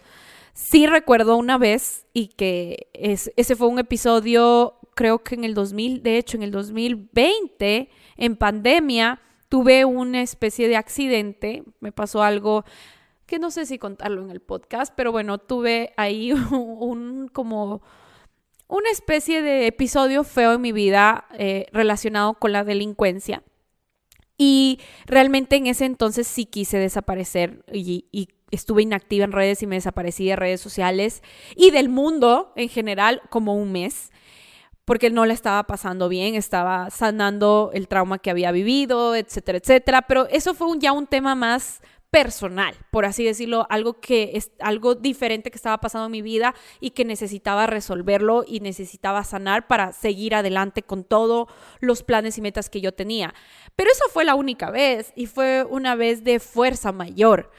sí 0.55 0.87
recuerdo 0.87 1.37
una 1.37 1.59
vez 1.59 2.07
y 2.13 2.29
que 2.29 2.87
es, 2.93 3.33
ese 3.37 3.57
fue 3.57 3.67
un 3.67 3.81
episodio, 3.81 4.75
creo 4.95 5.25
que 5.25 5.35
en 5.35 5.43
el 5.43 5.55
2000, 5.55 6.05
de 6.05 6.19
hecho 6.19 6.37
en 6.37 6.45
el 6.45 6.53
2020, 6.53 7.91
en 8.19 8.37
pandemia, 8.37 9.21
tuve 9.49 9.85
una 9.85 10.23
especie 10.23 10.69
de 10.69 10.77
accidente, 10.77 11.65
me 11.81 11.91
pasó 11.91 12.23
algo 12.23 12.65
que 13.27 13.41
no 13.41 13.51
sé 13.51 13.67
si 13.67 13.79
contarlo 13.81 14.23
en 14.23 14.31
el 14.31 14.41
podcast, 14.41 14.95
pero 14.97 15.11
bueno, 15.11 15.39
tuve 15.39 15.93
ahí 15.97 16.33
un 16.53 17.29
como 17.33 17.83
una 18.69 18.91
especie 18.91 19.43
de 19.43 19.67
episodio 19.67 20.25
feo 20.25 20.55
en 20.55 20.61
mi 20.61 20.73
vida 20.73 21.27
eh, 21.39 21.67
relacionado 21.73 22.35
con 22.35 22.53
la 22.53 22.65
delincuencia. 22.65 23.43
Y 24.39 24.81
realmente 25.07 25.57
en 25.57 25.67
ese 25.67 25.87
entonces 25.87 26.27
sí 26.27 26.45
quise 26.45 26.79
desaparecer 26.79 27.65
y, 27.73 28.29
estuve 28.53 28.83
inactiva 28.83 29.25
en 29.25 29.33
redes 29.33 29.61
y 29.63 29.67
me 29.67 29.75
desaparecí 29.75 30.29
de 30.29 30.37
redes 30.37 30.61
sociales 30.61 31.21
y 31.57 31.73
del 31.73 31.89
mundo 31.89 32.53
en 32.55 32.69
general 32.69 33.21
como 33.29 33.57
un 33.57 33.73
mes 33.73 34.13
porque 34.85 35.11
no 35.11 35.27
le 35.27 35.35
estaba 35.35 35.65
pasando 35.65 36.09
bien, 36.09 36.37
estaba 36.37 36.91
sanando 36.91 37.73
el 37.75 37.89
trauma 37.89 38.21
que 38.21 38.31
había 38.31 38.53
vivido, 38.53 39.17
etcétera, 39.17 39.59
etcétera. 39.59 40.03
Pero 40.03 40.29
eso 40.29 40.55
fue 40.55 40.69
ya 40.79 40.93
un 40.93 41.09
tema 41.09 41.35
más 41.35 41.83
personal, 42.17 42.75
por 42.91 43.05
así 43.05 43.27
decirlo, 43.27 43.67
algo 43.69 44.01
que 44.01 44.31
es 44.33 44.51
algo 44.61 44.95
diferente 44.95 45.51
que 45.51 45.59
estaba 45.59 45.77
pasando 45.83 46.07
en 46.07 46.13
mi 46.13 46.23
vida 46.23 46.55
y 46.81 46.93
que 46.93 47.05
necesitaba 47.05 47.67
resolverlo 47.67 48.43
y 48.49 48.61
necesitaba 48.61 49.23
sanar 49.23 49.67
para 49.67 49.93
seguir 49.93 50.35
adelante 50.35 50.83
con 50.83 51.05
todos 51.05 51.47
los 51.81 52.03
planes 52.03 52.39
y 52.39 52.41
metas 52.41 52.71
que 52.71 52.81
yo 52.81 52.95
tenía. 52.95 53.35
Pero 53.77 53.91
eso 53.91 54.05
fue 54.11 54.25
la 54.25 54.35
única 54.35 54.71
vez 54.71 55.13
y 55.15 55.27
fue 55.27 55.67
una 55.69 55.95
vez 55.95 56.25
de 56.25 56.41
fuerza 56.41 56.91
mayor. 56.91 57.51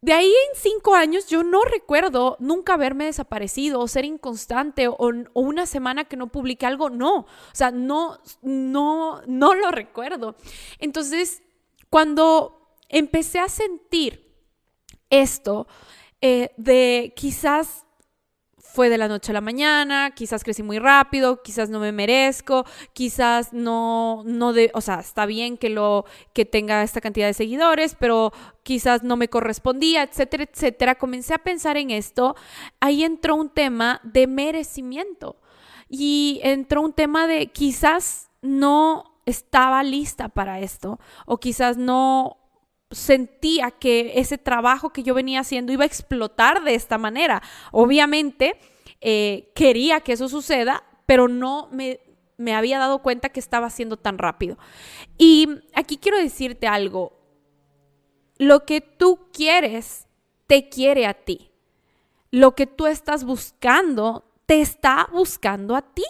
De 0.00 0.14
ahí 0.14 0.32
en 0.32 0.58
cinco 0.58 0.94
años 0.94 1.26
yo 1.26 1.42
no 1.42 1.60
recuerdo 1.60 2.38
nunca 2.40 2.72
haberme 2.72 3.04
desaparecido 3.04 3.80
o 3.80 3.86
ser 3.86 4.06
inconstante 4.06 4.88
o, 4.88 4.96
una 5.34 5.66
semana 5.66 6.06
que 6.06 6.16
no 6.16 6.28
publiqué 6.28 6.64
algo, 6.64 6.88
no, 6.88 7.16
o 7.16 7.26
sea, 7.52 7.70
no, 7.70 8.18
no, 8.40 9.20
no 9.26 9.54
lo 9.54 9.70
recuerdo. 9.70 10.36
Entonces, 10.78 11.42
cuando 11.90 12.63
empecé 12.88 13.38
a 13.38 13.48
sentir 13.48 14.34
esto 15.10 15.66
eh, 16.20 16.52
de 16.56 17.12
quizás 17.16 17.84
fue 18.74 18.88
de 18.88 18.98
la 18.98 19.06
noche 19.06 19.30
a 19.30 19.34
la 19.34 19.40
mañana, 19.40 20.10
quizás 20.16 20.42
crecí 20.42 20.64
muy 20.64 20.80
rápido, 20.80 21.42
quizás 21.42 21.70
no 21.70 21.78
me 21.78 21.92
merezco, 21.92 22.64
quizás 22.92 23.52
no, 23.52 24.24
no 24.26 24.52
de, 24.52 24.72
o 24.74 24.80
sea, 24.80 24.98
está 24.98 25.26
bien 25.26 25.56
que 25.56 25.68
lo, 25.68 26.06
que 26.32 26.44
tenga 26.44 26.82
esta 26.82 27.00
cantidad 27.00 27.28
de 27.28 27.34
seguidores, 27.34 27.94
pero 27.94 28.32
quizás 28.64 29.04
no 29.04 29.16
me 29.16 29.28
correspondía, 29.28 30.02
etcétera, 30.02 30.42
etcétera. 30.42 30.96
Comencé 30.96 31.34
a 31.34 31.38
pensar 31.38 31.76
en 31.76 31.90
esto, 31.90 32.34
ahí 32.80 33.04
entró 33.04 33.36
un 33.36 33.48
tema 33.48 34.00
de 34.02 34.26
merecimiento 34.26 35.36
y 35.88 36.40
entró 36.42 36.82
un 36.82 36.94
tema 36.94 37.28
de 37.28 37.52
quizás 37.52 38.28
no 38.42 39.20
estaba 39.24 39.84
lista 39.84 40.28
para 40.28 40.58
esto 40.58 40.98
o 41.26 41.38
quizás 41.38 41.76
no 41.76 42.43
sentía 42.94 43.70
que 43.70 44.12
ese 44.16 44.38
trabajo 44.38 44.90
que 44.90 45.02
yo 45.02 45.14
venía 45.14 45.40
haciendo 45.40 45.72
iba 45.72 45.84
a 45.84 45.86
explotar 45.86 46.64
de 46.64 46.74
esta 46.74 46.98
manera. 46.98 47.42
Obviamente 47.72 48.56
eh, 49.00 49.52
quería 49.54 50.00
que 50.00 50.12
eso 50.12 50.28
suceda, 50.28 50.84
pero 51.06 51.28
no 51.28 51.68
me, 51.72 52.00
me 52.36 52.54
había 52.54 52.78
dado 52.78 53.02
cuenta 53.02 53.28
que 53.28 53.40
estaba 53.40 53.66
haciendo 53.66 53.96
tan 53.96 54.18
rápido. 54.18 54.58
Y 55.18 55.48
aquí 55.74 55.98
quiero 55.98 56.18
decirte 56.18 56.66
algo. 56.66 57.12
Lo 58.38 58.64
que 58.64 58.80
tú 58.80 59.28
quieres, 59.32 60.06
te 60.46 60.68
quiere 60.68 61.06
a 61.06 61.14
ti. 61.14 61.50
Lo 62.30 62.54
que 62.54 62.66
tú 62.66 62.86
estás 62.86 63.24
buscando, 63.24 64.24
te 64.46 64.60
está 64.60 65.08
buscando 65.12 65.76
a 65.76 65.82
ti. 65.82 66.04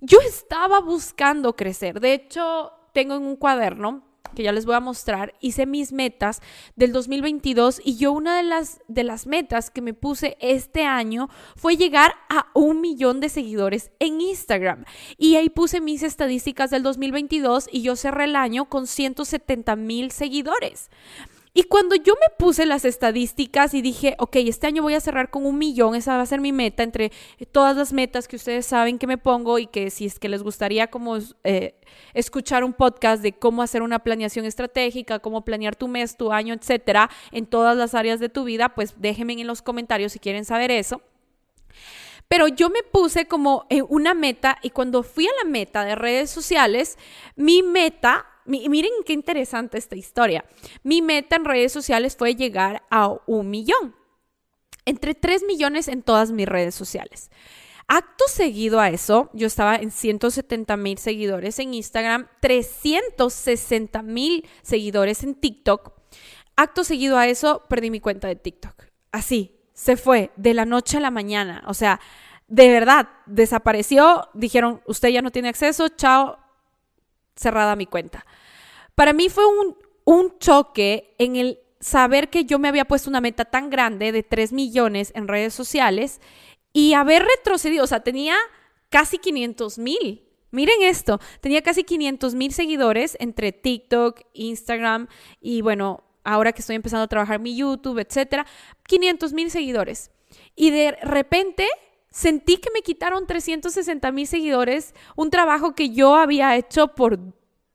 Yo 0.00 0.18
estaba 0.20 0.80
buscando 0.80 1.56
crecer. 1.56 2.00
De 2.00 2.12
hecho, 2.12 2.72
tengo 2.92 3.14
en 3.14 3.22
un 3.22 3.36
cuaderno 3.36 4.11
que 4.34 4.42
ya 4.42 4.52
les 4.52 4.66
voy 4.66 4.74
a 4.74 4.80
mostrar, 4.80 5.34
hice 5.40 5.66
mis 5.66 5.92
metas 5.92 6.40
del 6.76 6.92
2022 6.92 7.80
y 7.84 7.96
yo 7.96 8.12
una 8.12 8.36
de 8.36 8.42
las, 8.42 8.80
de 8.88 9.04
las 9.04 9.26
metas 9.26 9.70
que 9.70 9.82
me 9.82 9.94
puse 9.94 10.36
este 10.40 10.84
año 10.84 11.28
fue 11.56 11.76
llegar 11.76 12.14
a 12.28 12.46
un 12.54 12.80
millón 12.80 13.20
de 13.20 13.28
seguidores 13.28 13.90
en 13.98 14.20
Instagram. 14.20 14.84
Y 15.18 15.36
ahí 15.36 15.48
puse 15.48 15.80
mis 15.80 16.02
estadísticas 16.02 16.70
del 16.70 16.82
2022 16.82 17.68
y 17.70 17.82
yo 17.82 17.96
cerré 17.96 18.24
el 18.24 18.36
año 18.36 18.66
con 18.66 18.86
170 18.86 19.76
mil 19.76 20.10
seguidores. 20.10 20.90
Y 21.54 21.64
cuando 21.64 21.94
yo 21.96 22.14
me 22.14 22.34
puse 22.38 22.64
las 22.64 22.86
estadísticas 22.86 23.74
y 23.74 23.82
dije, 23.82 24.14
ok, 24.18 24.36
este 24.36 24.66
año 24.66 24.82
voy 24.82 24.94
a 24.94 25.00
cerrar 25.00 25.28
con 25.28 25.44
un 25.44 25.58
millón, 25.58 25.94
esa 25.94 26.16
va 26.16 26.22
a 26.22 26.26
ser 26.26 26.40
mi 26.40 26.50
meta 26.50 26.82
entre 26.82 27.12
todas 27.50 27.76
las 27.76 27.92
metas 27.92 28.26
que 28.26 28.36
ustedes 28.36 28.64
saben 28.64 28.98
que 28.98 29.06
me 29.06 29.18
pongo 29.18 29.58
y 29.58 29.66
que 29.66 29.90
si 29.90 30.06
es 30.06 30.18
que 30.18 30.30
les 30.30 30.42
gustaría 30.42 30.86
como 30.86 31.18
eh, 31.44 31.74
escuchar 32.14 32.64
un 32.64 32.72
podcast 32.72 33.22
de 33.22 33.32
cómo 33.32 33.62
hacer 33.62 33.82
una 33.82 33.98
planeación 33.98 34.46
estratégica, 34.46 35.18
cómo 35.18 35.44
planear 35.44 35.76
tu 35.76 35.88
mes, 35.88 36.16
tu 36.16 36.32
año, 36.32 36.54
etcétera, 36.54 37.10
en 37.32 37.44
todas 37.44 37.76
las 37.76 37.94
áreas 37.94 38.18
de 38.18 38.30
tu 38.30 38.44
vida, 38.44 38.70
pues 38.70 38.94
déjenme 38.98 39.34
en 39.34 39.46
los 39.46 39.60
comentarios 39.60 40.12
si 40.12 40.18
quieren 40.18 40.46
saber 40.46 40.70
eso. 40.70 41.02
Pero 42.28 42.48
yo 42.48 42.70
me 42.70 42.82
puse 42.82 43.26
como 43.26 43.66
eh, 43.68 43.82
una 43.82 44.14
meta 44.14 44.56
y 44.62 44.70
cuando 44.70 45.02
fui 45.02 45.26
a 45.26 45.44
la 45.44 45.50
meta 45.50 45.84
de 45.84 45.96
redes 45.96 46.30
sociales, 46.30 46.96
mi 47.36 47.62
meta 47.62 48.24
miren 48.46 48.90
qué 49.06 49.12
interesante 49.12 49.78
esta 49.78 49.96
historia. 49.96 50.44
Mi 50.82 51.02
meta 51.02 51.36
en 51.36 51.44
redes 51.44 51.72
sociales 51.72 52.16
fue 52.16 52.34
llegar 52.34 52.82
a 52.90 53.14
un 53.26 53.50
millón. 53.50 53.94
Entre 54.84 55.14
3 55.14 55.44
millones 55.44 55.88
en 55.88 56.02
todas 56.02 56.32
mis 56.32 56.48
redes 56.48 56.74
sociales. 56.74 57.30
Acto 57.88 58.24
seguido 58.28 58.80
a 58.80 58.88
eso, 58.88 59.30
yo 59.32 59.46
estaba 59.46 59.76
en 59.76 59.90
170 59.90 60.76
mil 60.76 60.98
seguidores 60.98 61.58
en 61.58 61.74
Instagram, 61.74 62.28
360 62.40 64.02
mil 64.02 64.48
seguidores 64.62 65.22
en 65.22 65.34
TikTok. 65.34 65.92
Acto 66.56 66.84
seguido 66.84 67.18
a 67.18 67.26
eso, 67.26 67.64
perdí 67.68 67.90
mi 67.90 68.00
cuenta 68.00 68.28
de 68.28 68.36
TikTok. 68.36 68.86
Así, 69.10 69.60
se 69.74 69.96
fue 69.96 70.30
de 70.36 70.54
la 70.54 70.64
noche 70.64 70.98
a 70.98 71.00
la 71.00 71.10
mañana. 71.10 71.62
O 71.66 71.74
sea, 71.74 72.00
de 72.48 72.68
verdad, 72.68 73.08
desapareció. 73.26 74.28
Dijeron, 74.34 74.82
usted 74.86 75.08
ya 75.08 75.22
no 75.22 75.30
tiene 75.30 75.48
acceso, 75.48 75.88
chao, 75.88 76.38
cerrada 77.36 77.76
mi 77.76 77.86
cuenta. 77.86 78.26
Para 78.94 79.12
mí 79.12 79.28
fue 79.28 79.46
un, 79.46 79.76
un 80.04 80.38
choque 80.38 81.14
en 81.18 81.36
el 81.36 81.58
saber 81.80 82.30
que 82.30 82.44
yo 82.44 82.58
me 82.58 82.68
había 82.68 82.84
puesto 82.84 83.10
una 83.10 83.20
meta 83.20 83.44
tan 83.44 83.68
grande 83.68 84.12
de 84.12 84.22
3 84.22 84.52
millones 84.52 85.12
en 85.14 85.28
redes 85.28 85.52
sociales 85.52 86.20
y 86.72 86.94
haber 86.94 87.24
retrocedido, 87.24 87.84
o 87.84 87.86
sea, 87.86 88.00
tenía 88.00 88.36
casi 88.88 89.18
500 89.18 89.78
mil. 89.78 90.28
Miren 90.50 90.82
esto, 90.82 91.18
tenía 91.40 91.62
casi 91.62 91.82
500 91.82 92.34
mil 92.34 92.52
seguidores 92.52 93.16
entre 93.20 93.52
TikTok, 93.52 94.20
Instagram 94.34 95.08
y 95.40 95.62
bueno, 95.62 96.04
ahora 96.24 96.52
que 96.52 96.60
estoy 96.60 96.76
empezando 96.76 97.04
a 97.04 97.08
trabajar 97.08 97.40
mi 97.40 97.56
YouTube, 97.56 97.98
etcétera, 97.98 98.46
500 98.86 99.32
mil 99.32 99.50
seguidores. 99.50 100.10
Y 100.54 100.70
de 100.70 100.92
repente 101.02 101.66
sentí 102.12 102.58
que 102.58 102.70
me 102.72 102.82
quitaron 102.82 103.26
360 103.26 104.12
mil 104.12 104.26
seguidores, 104.26 104.94
un 105.16 105.30
trabajo 105.30 105.74
que 105.74 105.90
yo 105.90 106.14
había 106.14 106.56
hecho 106.56 106.88
por 106.88 107.18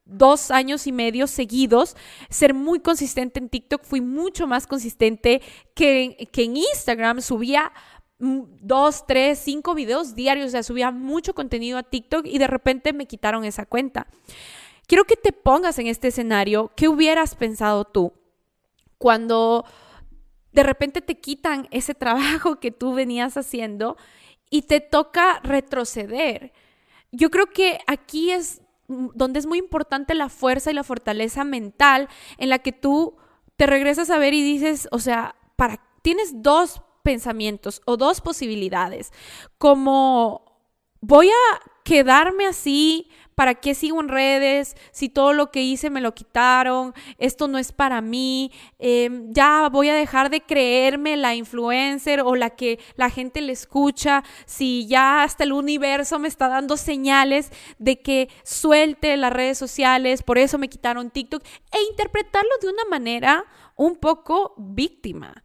dos 0.06 0.52
años 0.52 0.88
y 0.88 0.94
medio 0.94 1.28
seguidos, 1.28 1.98
ser 2.30 2.54
muy 2.54 2.80
consistente 2.80 3.40
en 3.40 3.50
TikTok, 3.50 3.84
fui 3.84 4.00
mucho 4.00 4.48
más 4.48 4.66
consistente 4.66 5.42
que, 5.76 6.30
que 6.32 6.44
en 6.44 6.56
Instagram, 6.58 7.22
subía 7.22 7.74
dos, 8.20 9.06
tres, 9.06 9.40
cinco 9.40 9.76
videos 9.76 10.16
diarios, 10.16 10.48
o 10.48 10.52
sea, 10.52 10.64
subía 10.64 10.92
mucho 10.92 11.36
contenido 11.36 11.78
a 11.78 11.84
TikTok 11.84 12.26
y 12.26 12.38
de 12.38 12.48
repente 12.48 12.94
me 12.94 13.06
quitaron 13.06 13.44
esa 13.44 13.66
cuenta. 13.66 14.08
Quiero 14.88 15.04
que 15.04 15.18
te 15.18 15.34
pongas 15.34 15.78
en 15.80 15.88
este 15.88 16.08
escenario, 16.08 16.72
¿qué 16.76 16.88
hubieras 16.88 17.36
pensado 17.36 17.84
tú 17.86 18.14
cuando 18.98 19.66
de 20.58 20.64
repente 20.64 21.02
te 21.02 21.20
quitan 21.20 21.68
ese 21.70 21.94
trabajo 21.94 22.60
que 22.60 22.72
tú 22.72 22.96
venías 22.96 23.38
haciendo 23.38 23.96
y 24.50 24.64
te 24.64 24.82
toca 24.82 25.40
retroceder? 25.44 26.52
Yo 27.12 27.30
creo 27.30 27.46
que 27.46 27.78
aquí 27.86 28.32
es 28.32 28.64
donde 28.88 29.38
es 29.38 29.46
muy 29.46 29.60
importante 29.60 30.16
la 30.16 30.30
fuerza 30.30 30.72
y 30.72 30.74
la 30.74 30.84
fortaleza 30.84 31.44
mental 31.44 32.10
en 32.40 32.50
la 32.50 32.58
que 32.58 32.72
tú 32.72 33.18
te 33.56 33.68
regresas 33.68 34.10
a 34.10 34.18
ver 34.18 34.34
y 34.34 34.42
dices, 34.42 34.88
o 34.92 34.98
sea, 34.98 35.36
para 35.58 35.80
tienes 36.02 36.42
dos 36.42 36.82
pensamientos 37.04 37.84
o 37.86 37.96
dos 37.96 38.20
posibilidades, 38.22 39.14
como 39.60 40.60
voy 41.02 41.30
a 41.30 41.60
quedarme 41.84 42.48
así 42.48 43.12
¿para 43.38 43.54
qué 43.54 43.76
sigo 43.76 44.02
en 44.02 44.08
redes? 44.08 44.76
Si 44.92 45.10
todo 45.10 45.32
lo 45.32 45.52
que 45.52 45.62
hice 45.62 45.92
me 45.92 46.02
lo 46.02 46.16
quitaron, 46.16 46.96
esto 47.20 47.48
no 47.48 47.60
es 47.60 47.72
para 47.72 48.02
mí, 48.02 48.52
em, 48.80 49.32
ya 49.32 49.70
voy 49.70 49.90
a 49.90 49.94
dejar 49.94 50.32
de 50.32 50.42
creerme 50.42 51.16
la 51.18 51.36
influencer 51.36 52.22
o 52.22 52.36
la 52.36 52.50
que 52.50 52.80
la 52.96 53.12
gente 53.12 53.42
le 53.42 53.54
escucha, 53.54 54.24
si 54.48 54.88
ya 54.88 55.22
hasta 55.22 55.44
el 55.44 55.54
universo 55.54 56.18
me 56.18 56.28
está 56.28 56.48
dando 56.48 56.78
señales 56.78 57.52
de 57.78 58.02
que 58.02 58.28
suelte 58.44 59.16
las 59.18 59.32
redes 59.32 59.60
sociales, 59.60 60.24
por 60.24 60.40
eso 60.40 60.58
me 60.58 60.68
quitaron 60.68 61.12
TikTok, 61.12 61.44
e 61.72 61.84
interpretarlo 61.92 62.50
de 62.60 62.70
una 62.70 62.86
manera 62.90 63.46
un 63.76 63.98
poco 63.98 64.56
víctima. 64.58 65.44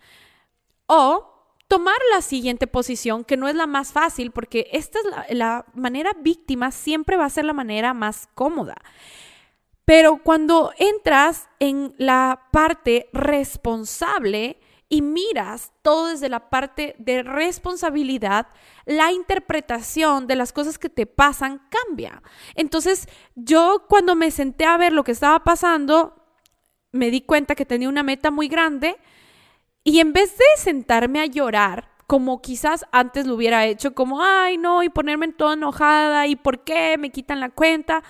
O 0.87 1.32
tomar 1.73 1.97
la 2.11 2.21
siguiente 2.21 2.67
posición, 2.67 3.25
que 3.25 3.39
no 3.39 3.49
es 3.49 3.55
la 3.55 3.67
más 3.67 3.93
fácil, 3.93 4.31
porque 4.31 4.69
esta 4.73 4.99
es 5.27 5.35
la, 5.35 5.65
manera 5.73 6.11
víctima, 6.21 6.71
siempre 6.71 7.17
va 7.17 7.25
a 7.25 7.31
ser 7.31 7.47
la 7.47 7.55
manera 7.55 7.95
más 7.95 8.29
cómoda. 8.35 8.77
Pero 9.87 10.19
cuando 10.23 10.75
entras 10.77 11.49
en 11.61 11.95
la 11.97 12.49
parte 12.53 13.09
responsable 13.15 14.61
y 14.91 15.01
miras 15.01 15.73
todo 15.81 16.09
desde 16.09 16.29
la 16.29 16.51
parte 16.51 16.95
de 16.99 17.23
responsabilidad, 17.23 18.49
la 18.85 19.11
interpretación 19.11 20.27
de 20.27 20.37
las 20.37 20.53
cosas 20.53 20.79
que 20.79 20.91
te 20.91 21.07
pasan 21.07 21.63
cambia. 21.71 22.23
Entonces, 22.55 23.09
yo 23.35 23.87
cuando 23.89 24.15
me 24.15 24.31
senté 24.31 24.67
a 24.67 24.77
ver 24.77 24.93
lo 24.93 25.05
que 25.05 25.13
estaba 25.13 25.43
pasando, 25.43 26.23
me 26.91 27.11
di 27.11 27.23
cuenta 27.23 27.55
que 27.55 27.65
tenía 27.65 27.89
una 27.89 28.03
meta 28.03 28.31
muy 28.31 28.49
grande 28.49 28.99
y 29.85 30.01
en 30.01 30.13
vez 30.13 30.37
de 30.37 30.45
sentarme 30.57 31.21
a 31.21 31.27
llorar, 31.27 31.91
como 32.07 32.43
quizás 32.43 32.85
antes 32.93 33.27
lo 33.27 33.35
hubiera 33.35 33.67
hecho, 33.67 33.95
como, 33.95 34.23
ay, 34.23 34.59
no, 34.59 34.83
y 34.83 34.89
ponerme 34.89 35.27
en 35.27 35.33
toda 35.33 35.55
enojada, 35.55 36.27
y 36.27 36.37
por 36.37 36.63
qué 36.63 36.97
me 36.99 37.11
quitan 37.11 37.41
la 37.41 37.51
cuenta, 37.51 38.03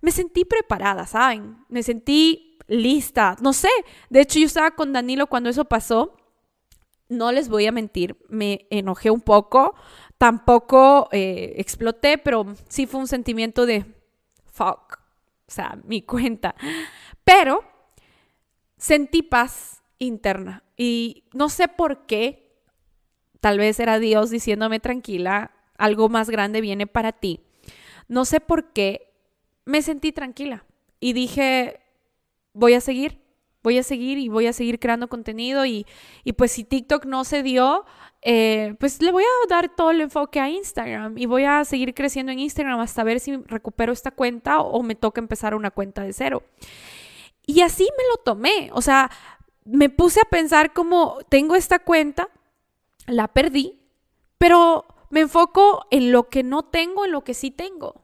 me 0.00 0.10
sentí 0.10 0.44
preparada, 0.44 1.06
¿saben? 1.06 1.64
Me 1.68 1.82
sentí 1.82 2.58
lista, 2.66 3.36
no 3.40 3.52
sé. 3.52 3.70
De 4.10 4.20
hecho, 4.20 4.38
yo 4.38 4.46
estaba 4.46 4.72
con 4.72 4.92
Danilo 4.92 5.26
cuando 5.26 5.50
eso 5.50 5.64
pasó. 5.64 6.16
No 7.08 7.32
les 7.32 7.48
voy 7.48 7.66
a 7.66 7.72
mentir, 7.72 8.18
me 8.28 8.66
enojé 8.70 9.10
un 9.10 9.22
poco, 9.22 9.74
tampoco 10.18 11.08
eh, 11.10 11.54
exploté, 11.56 12.18
pero 12.18 12.44
sí 12.68 12.86
fue 12.86 13.00
un 13.00 13.06
sentimiento 13.06 13.64
de 13.64 13.86
fuck, 14.44 14.98
o 15.46 15.50
sea, 15.50 15.78
mi 15.84 16.02
cuenta. 16.02 16.54
Pero 17.24 17.64
sentí 18.76 19.22
paz 19.22 19.77
interna. 19.98 20.64
Y 20.76 21.24
no 21.32 21.48
sé 21.48 21.68
por 21.68 22.06
qué, 22.06 22.52
tal 23.40 23.58
vez 23.58 23.80
era 23.80 23.98
Dios 23.98 24.30
diciéndome 24.30 24.80
tranquila, 24.80 25.52
algo 25.76 26.08
más 26.08 26.30
grande 26.30 26.60
viene 26.60 26.86
para 26.86 27.12
ti. 27.12 27.40
No 28.08 28.24
sé 28.24 28.40
por 28.40 28.72
qué 28.72 29.12
me 29.64 29.82
sentí 29.82 30.12
tranquila 30.12 30.64
y 30.98 31.12
dije, 31.12 31.80
voy 32.54 32.74
a 32.74 32.80
seguir, 32.80 33.20
voy 33.62 33.78
a 33.78 33.82
seguir 33.82 34.18
y 34.18 34.28
voy 34.28 34.46
a 34.46 34.52
seguir 34.52 34.78
creando 34.78 35.08
contenido 35.08 35.66
y, 35.66 35.86
y 36.24 36.32
pues 36.32 36.52
si 36.52 36.64
TikTok 36.64 37.04
no 37.04 37.24
se 37.24 37.42
dio, 37.42 37.84
eh, 38.22 38.74
pues 38.80 39.00
le 39.02 39.12
voy 39.12 39.22
a 39.24 39.48
dar 39.48 39.74
todo 39.76 39.90
el 39.90 40.00
enfoque 40.00 40.40
a 40.40 40.48
Instagram 40.48 41.18
y 41.18 41.26
voy 41.26 41.44
a 41.44 41.64
seguir 41.64 41.94
creciendo 41.94 42.32
en 42.32 42.40
Instagram 42.40 42.80
hasta 42.80 43.04
ver 43.04 43.20
si 43.20 43.36
recupero 43.36 43.92
esta 43.92 44.10
cuenta 44.10 44.60
o 44.60 44.82
me 44.82 44.94
toca 44.94 45.20
empezar 45.20 45.54
una 45.54 45.70
cuenta 45.70 46.02
de 46.02 46.12
cero. 46.12 46.42
Y 47.46 47.62
así 47.62 47.88
me 47.96 48.04
lo 48.10 48.16
tomé, 48.24 48.70
o 48.72 48.82
sea, 48.82 49.10
me 49.70 49.90
puse 49.90 50.20
a 50.20 50.28
pensar 50.28 50.72
como 50.72 51.18
tengo 51.28 51.54
esta 51.54 51.78
cuenta, 51.78 52.28
la 53.06 53.28
perdí, 53.28 53.78
pero 54.38 54.86
me 55.10 55.20
enfoco 55.20 55.86
en 55.90 56.10
lo 56.10 56.28
que 56.28 56.42
no 56.42 56.64
tengo, 56.64 57.04
en 57.04 57.12
lo 57.12 57.22
que 57.22 57.34
sí 57.34 57.50
tengo. 57.50 58.02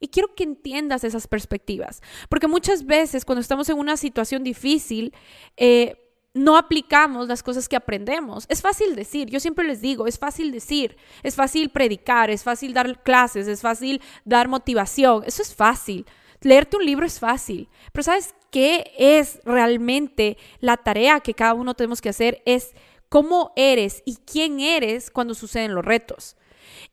Y 0.00 0.08
quiero 0.08 0.34
que 0.34 0.44
entiendas 0.44 1.04
esas 1.04 1.26
perspectivas, 1.26 2.02
porque 2.28 2.48
muchas 2.48 2.84
veces 2.84 3.24
cuando 3.24 3.40
estamos 3.40 3.68
en 3.68 3.78
una 3.78 3.96
situación 3.96 4.44
difícil, 4.44 5.14
eh, 5.56 6.02
no 6.34 6.58
aplicamos 6.58 7.28
las 7.28 7.42
cosas 7.42 7.66
que 7.68 7.76
aprendemos. 7.76 8.44
Es 8.48 8.60
fácil 8.60 8.94
decir, 8.94 9.30
yo 9.30 9.40
siempre 9.40 9.66
les 9.66 9.80
digo, 9.80 10.06
es 10.06 10.18
fácil 10.18 10.52
decir, 10.52 10.96
es 11.22 11.34
fácil 11.34 11.70
predicar, 11.70 12.30
es 12.30 12.42
fácil 12.42 12.74
dar 12.74 13.02
clases, 13.02 13.48
es 13.48 13.62
fácil 13.62 14.02
dar 14.24 14.48
motivación, 14.48 15.22
eso 15.24 15.40
es 15.40 15.54
fácil. 15.54 16.04
Leerte 16.42 16.76
un 16.76 16.84
libro 16.84 17.06
es 17.06 17.18
fácil, 17.18 17.70
pero 17.92 18.02
¿sabes 18.02 18.34
qué 18.56 18.94
es 18.96 19.38
realmente 19.44 20.38
la 20.60 20.78
tarea 20.78 21.20
que 21.20 21.34
cada 21.34 21.52
uno 21.52 21.74
tenemos 21.74 22.00
que 22.00 22.08
hacer? 22.08 22.40
Es 22.46 22.72
cómo 23.10 23.52
eres 23.54 24.02
y 24.06 24.16
quién 24.16 24.60
eres 24.60 25.10
cuando 25.10 25.34
suceden 25.34 25.74
los 25.74 25.84
retos. 25.84 26.38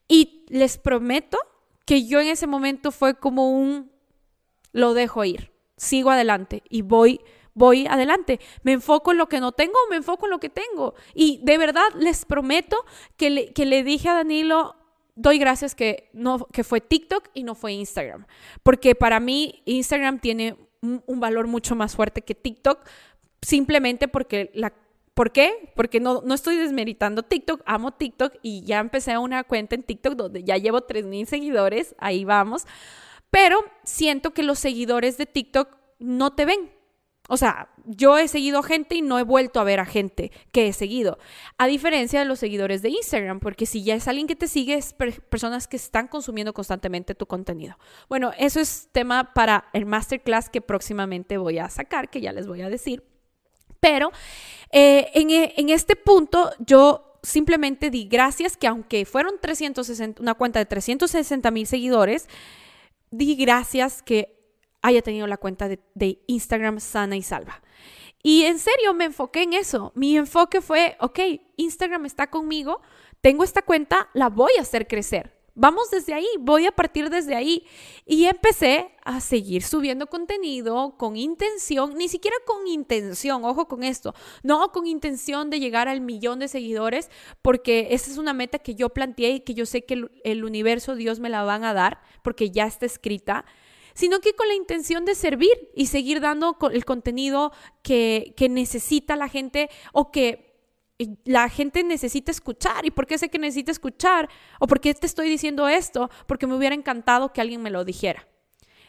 Y 0.10 0.44
les 0.50 0.78
prometo 0.78 1.38
que 1.86 2.06
yo 2.06 2.20
en 2.20 2.28
ese 2.28 2.48
momento 2.48 2.92
fue 2.92 3.18
como 3.18 3.50
un 3.50 3.94
lo 4.74 4.94
dejo 4.94 5.24
ir, 5.24 5.54
sigo 5.78 6.10
adelante 6.10 6.64
y 6.70 6.82
voy 6.82 7.22
voy 7.54 7.88
adelante. 7.88 8.42
Me 8.64 8.74
enfoco 8.74 9.14
en 9.14 9.20
lo 9.20 9.30
que 9.30 9.40
no 9.40 9.54
tengo, 9.54 9.78
me 9.90 9.96
enfoco 9.96 10.26
en 10.26 10.32
lo 10.32 10.42
que 10.42 10.50
tengo. 10.50 10.96
Y 11.14 11.40
de 11.44 11.58
verdad 11.58 11.86
les 11.98 12.26
prometo 12.26 12.76
que 13.16 13.30
le, 13.30 13.54
que 13.54 13.66
le 13.66 13.84
dije 13.84 14.10
a 14.10 14.16
Danilo, 14.16 14.76
doy 15.16 15.38
gracias 15.38 15.76
que, 15.76 16.10
no, 16.12 16.46
que 16.52 16.66
fue 16.66 16.82
TikTok 16.82 17.30
y 17.34 17.44
no 17.44 17.56
fue 17.56 17.72
Instagram. 17.72 18.26
Porque 18.64 18.96
para 18.96 19.22
mí 19.22 19.62
Instagram 19.64 20.20
tiene 20.20 20.58
un, 20.84 21.20
valor 21.20 21.48
mucho 21.48 21.76
más 21.76 21.96
fuerte 21.96 22.22
que 22.22 22.36
TikTok, 22.36 22.86
simplemente 23.42 24.08
porque 24.08 24.52
la... 24.54 24.74
¿Por 25.14 25.32
qué? 25.32 25.72
Porque 25.76 26.00
no, 26.00 26.24
no 26.26 26.34
estoy 26.34 26.58
desmeritando 26.58 27.22
TikTok, 27.22 27.62
amo 27.66 27.94
TikTok 27.94 28.34
y 28.42 28.64
ya 28.64 28.80
empecé 28.80 29.16
una 29.20 29.44
cuenta 29.44 29.76
en 29.76 29.84
TikTok 29.84 30.16
donde 30.16 30.44
ya 30.44 30.58
llevo 30.58 30.88
3.000 30.88 31.26
seguidores, 31.28 31.96
ahí 32.00 32.26
vamos, 32.26 32.66
pero 33.30 33.60
siento 33.84 34.34
que 34.34 34.42
los 34.42 34.58
seguidores 34.58 35.18
de 35.18 35.28
TikTok 35.28 35.78
no 36.00 36.34
te 36.34 36.46
ven, 36.46 36.72
o 37.34 37.38
sea, 37.38 37.68
yo 37.84 38.20
he 38.20 38.28
seguido 38.28 38.62
gente 38.62 38.94
y 38.94 39.02
no 39.02 39.18
he 39.18 39.24
vuelto 39.24 39.60
a 39.60 39.64
ver 39.64 39.80
a 39.80 39.88
gente 39.88 40.32
que 40.52 40.68
he 40.68 40.74
seguido. 40.74 41.18
A 41.58 41.66
diferencia 41.66 42.20
de 42.20 42.26
los 42.26 42.38
seguidores 42.38 42.84
de 42.84 42.90
Instagram, 42.90 43.40
porque 43.40 43.66
si 43.66 43.84
ya 43.84 43.96
es 43.96 44.08
alguien 44.08 44.28
que 44.28 44.36
te 44.36 44.48
sigue, 44.48 44.76
es 44.76 44.94
personas 44.94 45.68
que 45.68 45.76
están 45.76 46.08
consumiendo 46.08 46.54
constantemente 46.54 47.16
tu 47.16 47.26
contenido. 47.26 47.76
Bueno, 48.08 48.34
eso 48.38 48.60
es 48.60 48.88
tema 48.92 49.34
para 49.34 49.66
el 49.74 49.88
masterclass 49.88 50.48
que 50.48 50.62
próximamente 50.62 51.40
voy 51.40 51.58
a 51.58 51.70
sacar, 51.70 52.12
que 52.12 52.22
ya 52.22 52.32
les 52.34 52.46
voy 52.46 52.62
a 52.62 52.70
decir. 52.70 53.04
Pero 53.80 54.12
eh, 54.72 55.10
en, 55.16 55.32
eh, 55.32 55.56
en 55.58 55.70
este 55.70 55.96
punto 55.96 56.52
yo 56.60 57.18
simplemente 57.24 57.90
di 57.90 58.06
gracias 58.06 58.58
que 58.58 58.68
aunque 58.68 59.06
fueron 59.06 59.40
360, 59.42 60.22
una 60.22 60.36
cuenta 60.36 60.60
de 60.60 60.68
360 60.68 61.50
mil 61.50 61.66
seguidores, 61.66 62.28
di 63.10 63.36
gracias 63.36 64.04
que 64.04 64.33
haya 64.84 65.02
tenido 65.02 65.26
la 65.26 65.38
cuenta 65.38 65.68
de, 65.68 66.20
Instagram 66.28 66.80
sana 66.80 67.16
y 67.16 67.24
salva. 67.24 67.64
Y 68.22 68.44
en 68.44 68.60
serio 68.60 68.94
me 68.94 69.06
enfoqué 69.06 69.42
en 69.42 69.54
eso. 69.54 69.92
Mi 69.96 70.16
enfoque 70.16 70.62
fue, 70.62 70.96
ok, 71.00 71.20
Instagram 71.58 72.06
está 72.06 72.30
conmigo, 72.30 72.82
tengo 73.22 73.44
esta 73.44 73.64
cuenta, 73.64 74.10
la 74.14 74.30
voy 74.30 74.52
a 74.60 74.62
hacer 74.62 74.88
crecer. 74.88 75.34
Vamos 75.56 75.92
desde 75.92 76.16
ahí, 76.16 76.28
voy 76.40 76.66
a 76.66 76.72
partir 76.72 77.10
desde 77.10 77.36
ahí. 77.36 77.66
Y 78.06 78.26
empecé 78.26 78.92
a 79.06 79.22
seguir 79.22 79.64
subiendo 79.64 80.08
contenido 80.08 80.96
con 80.98 81.16
intención, 81.16 81.96
ni 81.96 82.08
siquiera 82.10 82.36
con 82.46 82.68
intención, 82.68 83.46
ojo 83.46 83.68
con 83.68 83.84
esto, 83.84 84.14
no 84.42 84.72
con 84.72 84.88
intención 84.88 85.50
de 85.50 85.60
llegar 85.60 85.88
al 85.88 86.02
millón 86.02 86.40
de 86.40 86.48
seguidores, 86.48 87.10
porque 87.42 87.90
esa 87.92 88.10
es 88.10 88.18
una 88.18 88.34
meta 88.34 88.60
que 88.60 88.76
yo 88.76 88.90
planteé 88.90 89.30
y 89.30 89.40
que 89.42 89.54
yo 89.54 89.66
sé 89.66 89.86
que 89.86 89.94
el, 89.94 90.12
el 90.24 90.44
universo, 90.44 90.96
Dios 90.96 91.20
me 91.20 91.30
la 91.30 91.44
van 91.44 91.64
a 91.64 91.74
dar, 91.74 92.02
porque 92.22 92.50
ya 92.50 92.66
está 92.66 92.86
escrita 92.86 93.46
sino 93.94 94.20
que 94.20 94.34
con 94.34 94.48
la 94.48 94.54
intención 94.54 95.06
de 95.06 95.16
servir 95.16 95.72
y 95.76 95.88
seguir 95.88 96.20
dando 96.20 96.58
el 96.72 96.86
contenido 96.86 97.52
que, 97.82 98.34
necesita 98.50 99.16
la 99.16 99.28
gente 99.30 99.70
o 99.92 100.12
que 100.12 100.54
la 101.26 101.50
gente 101.50 101.84
necesita 101.84 102.32
escuchar. 102.32 102.86
¿Y 102.86 102.92
por 102.92 103.08
qué 103.08 103.18
sé 103.18 103.30
que 103.30 103.40
necesita 103.40 103.72
escuchar? 103.72 104.30
¿O 104.60 104.68
por 104.68 104.80
qué 104.80 104.94
te 104.94 105.08
estoy 105.08 105.30
diciendo 105.30 105.68
esto? 105.68 106.10
Porque 106.28 106.48
me 106.48 106.56
hubiera 106.56 106.76
encantado 106.76 107.34
que 107.34 107.42
alguien 107.42 107.62
me 107.62 107.72
lo 107.72 107.84
dijera. 107.84 108.28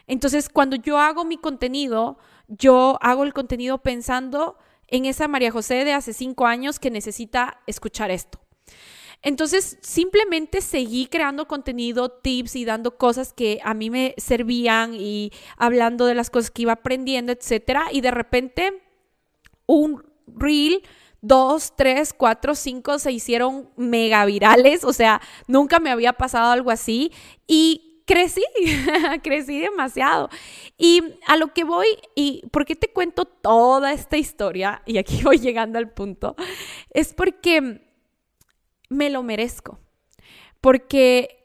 Entonces, 0.07 0.49
cuando 0.49 0.77
yo 0.77 0.99
hago 0.99 1.25
mi 1.25 1.39
contenido, 1.39 2.19
yo 2.49 2.99
hago 3.01 3.25
el 3.25 3.33
contenido 3.33 3.79
pensando 3.79 4.59
en 4.89 5.07
esa 5.07 5.29
María 5.29 5.51
José 5.51 5.85
de 5.85 5.93
hace 5.93 6.13
cinco 6.13 6.47
años 6.47 6.79
que 6.79 6.91
necesita 6.91 7.61
escuchar 7.67 8.11
esto. 8.11 8.39
Entonces, 9.23 9.79
simplemente 9.81 10.61
seguí 10.61 11.07
creando 11.07 11.47
contenido, 11.49 12.11
tips 12.11 12.57
y 12.57 12.65
dando 12.65 12.97
cosas 12.97 13.33
que 13.33 13.61
a 13.65 13.75
mí 13.75 13.91
me 13.91 14.15
servían 14.19 14.95
y 14.95 15.33
hablando 15.57 16.07
de 16.07 16.15
las 16.15 16.31
cosas 16.31 16.51
que 16.51 16.63
iba 16.63 16.73
aprendiendo, 16.73 17.33
etcétera. 17.33 17.87
Y 17.93 18.01
de 18.01 18.11
repente, 18.11 18.83
un 19.67 20.05
reel 20.27 20.83
dos, 21.25 21.73
tres, 21.75 22.13
cuatro, 22.13 22.55
cinco 22.55 22.99
se 22.99 23.11
hicieron 23.11 23.71
mega 23.77 24.27
virales, 24.27 24.85
o 24.85 24.93
sea, 24.93 25.23
nunca 25.47 25.81
me 25.81 25.91
había 25.91 26.13
pasado 26.13 26.53
algo 26.53 26.71
así 26.71 27.13
y 27.47 28.03
crecí, 28.05 28.45
crecí 29.23 29.59
demasiado. 29.59 30.29
Y 30.77 31.03
a 31.27 31.37
lo 31.39 31.55
que 31.55 31.65
voy, 31.65 31.87
y 32.15 32.43
por 32.51 32.67
qué 32.67 32.77
te 32.77 32.89
cuento 32.89 33.25
toda 33.25 33.93
esta 33.95 34.19
historia, 34.19 34.83
y 34.85 34.99
aquí 34.99 35.23
voy 35.23 35.39
llegando 35.39 35.79
al 35.79 35.91
punto, 35.91 36.37
es 36.91 37.15
porque 37.15 37.81
me 38.89 39.11
lo 39.11 39.23
merezco. 39.23 39.79
Porque 40.61 41.45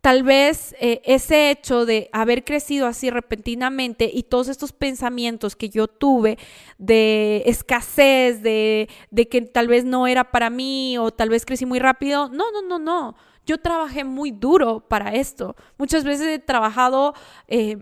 tal 0.00 0.22
vez 0.22 0.74
eh, 0.78 1.02
ese 1.04 1.50
hecho 1.50 1.84
de 1.84 2.08
haber 2.12 2.44
crecido 2.44 2.86
así 2.86 3.10
repentinamente 3.10 4.08
y 4.12 4.22
todos 4.22 4.46
estos 4.46 4.72
pensamientos 4.72 5.56
que 5.56 5.68
yo 5.68 5.88
tuve 5.88 6.38
de 6.78 7.42
escasez, 7.46 8.40
de, 8.40 8.88
de 9.10 9.28
que 9.28 9.42
tal 9.42 9.66
vez 9.66 9.84
no 9.84 10.06
era 10.06 10.30
para 10.30 10.48
mí 10.48 10.96
o 10.96 11.10
tal 11.10 11.28
vez 11.28 11.44
crecí 11.44 11.66
muy 11.66 11.80
rápido, 11.80 12.28
no, 12.28 12.52
no, 12.52 12.62
no, 12.62 12.78
no. 12.78 13.16
Yo 13.46 13.58
trabajé 13.58 14.04
muy 14.04 14.30
duro 14.30 14.80
para 14.88 15.14
esto. 15.14 15.56
Muchas 15.76 16.04
veces 16.04 16.26
he 16.28 16.38
trabajado 16.38 17.14
eh, 17.48 17.78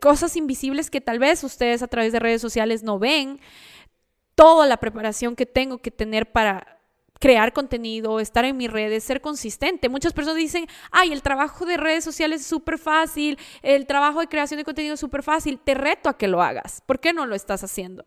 cosas 0.00 0.36
invisibles 0.36 0.90
que 0.90 1.00
tal 1.00 1.18
vez 1.18 1.42
ustedes 1.44 1.82
a 1.82 1.88
través 1.88 2.12
de 2.12 2.18
redes 2.18 2.42
sociales 2.42 2.82
no 2.82 2.98
ven. 2.98 3.40
Toda 4.34 4.66
la 4.66 4.78
preparación 4.78 5.36
que 5.36 5.46
tengo 5.46 5.78
que 5.78 5.90
tener 5.90 6.30
para 6.30 6.79
crear 7.20 7.52
contenido, 7.52 8.18
estar 8.18 8.44
en 8.46 8.56
mis 8.56 8.72
redes, 8.72 9.04
ser 9.04 9.20
consistente. 9.20 9.90
Muchas 9.90 10.14
personas 10.14 10.38
dicen, 10.38 10.66
ay, 10.90 11.12
el 11.12 11.22
trabajo 11.22 11.66
de 11.66 11.76
redes 11.76 12.02
sociales 12.02 12.40
es 12.40 12.46
súper 12.46 12.78
fácil, 12.78 13.38
el 13.62 13.86
trabajo 13.86 14.20
de 14.20 14.26
creación 14.26 14.58
de 14.58 14.64
contenido 14.64 14.94
es 14.94 15.00
súper 15.00 15.22
fácil. 15.22 15.60
Te 15.60 15.74
reto 15.74 16.08
a 16.08 16.16
que 16.16 16.28
lo 16.28 16.42
hagas. 16.42 16.82
¿Por 16.86 16.98
qué 16.98 17.12
no 17.12 17.26
lo 17.26 17.34
estás 17.34 17.62
haciendo? 17.62 18.06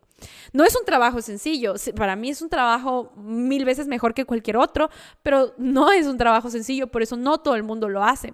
No 0.52 0.65
es 0.65 0.76
un 0.76 0.84
trabajo 0.84 1.21
sencillo. 1.21 1.76
Para 1.95 2.15
mí 2.15 2.32
es 2.32 2.41
un 2.41 2.49
trabajo 2.49 3.13
mil 3.15 3.65
veces 3.65 3.88
mejor 3.88 4.15
que 4.15 4.26
cualquier 4.26 4.58
otro, 4.58 4.89
pero 5.21 5.54
no 5.58 5.91
es 5.91 6.08
un 6.08 6.17
trabajo 6.17 6.49
sencillo, 6.49 6.88
por 6.88 7.04
eso 7.04 7.15
no 7.15 7.38
todo 7.38 7.56
el 7.56 7.63
mundo 7.63 7.89
lo 7.89 8.04
hace. 8.04 8.34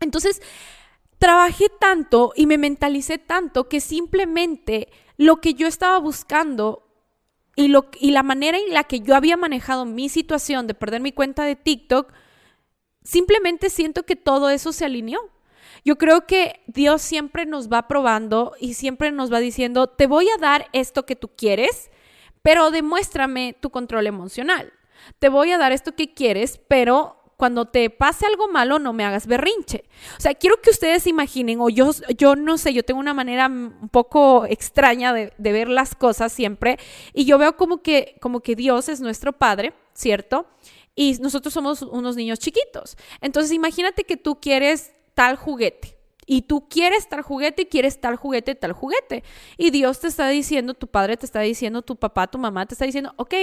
Entonces, 0.00 0.42
trabajé 1.18 1.68
tanto 1.80 2.32
y 2.34 2.46
me 2.46 2.58
mentalicé 2.58 3.18
tanto 3.18 3.68
que 3.68 3.80
simplemente 3.80 4.88
lo 5.16 5.36
que 5.36 5.54
yo 5.54 5.68
estaba 5.68 5.98
buscando 5.98 6.87
y, 7.58 8.10
la 8.12 8.22
manera 8.22 8.56
en 8.56 8.72
la 8.72 8.84
que 8.84 9.00
yo 9.00 9.16
había 9.16 9.36
manejado 9.36 9.84
mi 9.84 10.08
situación 10.08 10.68
de 10.68 10.74
perder 10.74 11.00
mi 11.00 11.10
cuenta 11.10 11.42
de 11.44 11.56
TikTok, 11.56 12.12
simplemente 13.02 13.68
siento 13.68 14.04
que 14.04 14.14
todo 14.14 14.48
eso 14.48 14.72
se 14.72 14.84
alineó. 14.84 15.18
Yo 15.84 15.98
creo 15.98 16.24
que 16.26 16.60
Dios 16.68 17.02
siempre 17.02 17.46
nos 17.46 17.68
va 17.68 17.88
probando 17.88 18.54
y 18.60 18.74
siempre 18.74 19.10
nos 19.10 19.32
va 19.32 19.40
diciendo, 19.40 19.88
te 19.88 20.06
voy 20.06 20.28
a 20.28 20.40
dar 20.40 20.68
esto 20.72 21.04
que 21.04 21.16
tú 21.16 21.30
quieres, 21.36 21.90
pero 22.42 22.70
demuéstrame 22.70 23.56
tu 23.60 23.70
control 23.70 24.06
emocional. 24.06 24.72
Te 25.18 25.28
voy 25.28 25.50
a 25.50 25.58
dar 25.58 25.72
esto 25.72 25.96
que 25.96 26.14
quieres, 26.14 26.60
pero 26.68 27.17
cuando 27.38 27.66
te 27.66 27.88
pase 27.88 28.26
algo 28.26 28.48
malo 28.48 28.80
no 28.80 28.92
me 28.92 29.04
hagas 29.04 29.28
berrinche. 29.28 29.84
O 30.18 30.20
sea, 30.20 30.34
quiero 30.34 30.60
que 30.60 30.70
ustedes 30.70 31.06
imaginen, 31.06 31.60
o 31.60 31.68
yo, 31.68 31.92
yo 32.18 32.34
no 32.34 32.58
sé, 32.58 32.74
yo 32.74 32.82
tengo 32.82 32.98
una 32.98 33.14
manera 33.14 33.46
un 33.46 33.88
poco 33.90 34.44
extraña 34.44 35.12
de, 35.12 35.32
ver 35.38 35.68
las 35.68 35.94
cosas 35.94 36.32
siempre, 36.32 36.80
y 37.14 37.26
yo 37.26 37.38
veo 37.38 37.56
como 37.56 37.80
que, 37.80 38.16
como 38.20 38.40
que 38.40 38.56
Dios 38.56 38.88
es 38.88 39.00
nuestro 39.00 39.32
Padre, 39.32 39.72
¿cierto? 39.94 40.48
Y 40.96 41.16
nosotros 41.20 41.54
somos 41.54 41.82
unos 41.82 42.16
niños 42.16 42.40
chiquitos. 42.40 42.96
Entonces, 43.20 43.52
imagínate 43.52 44.02
que 44.02 44.16
tú 44.16 44.40
quieres 44.40 44.92
tal 45.14 45.36
juguete. 45.36 45.96
Y 46.26 46.42
tú 46.42 46.68
quieres 46.68 47.08
tal 47.08 47.22
juguete 47.22 47.62
y 47.62 47.66
quieres 47.66 48.00
tal 48.00 48.16
juguete, 48.16 48.56
tal 48.56 48.72
juguete. 48.72 49.22
Y 49.56 49.70
Dios 49.70 50.00
te 50.00 50.08
está 50.08 50.28
diciendo, 50.28 50.74
tu 50.74 50.88
padre 50.88 51.16
te 51.16 51.24
está 51.24 51.38
diciendo, 51.40 51.82
tu 51.82 51.94
papá, 51.94 52.26
tu 52.26 52.36
mamá 52.36 52.66
te 52.66 52.74
está 52.74 52.84
diciendo, 52.84 53.14
ok, 53.16 53.34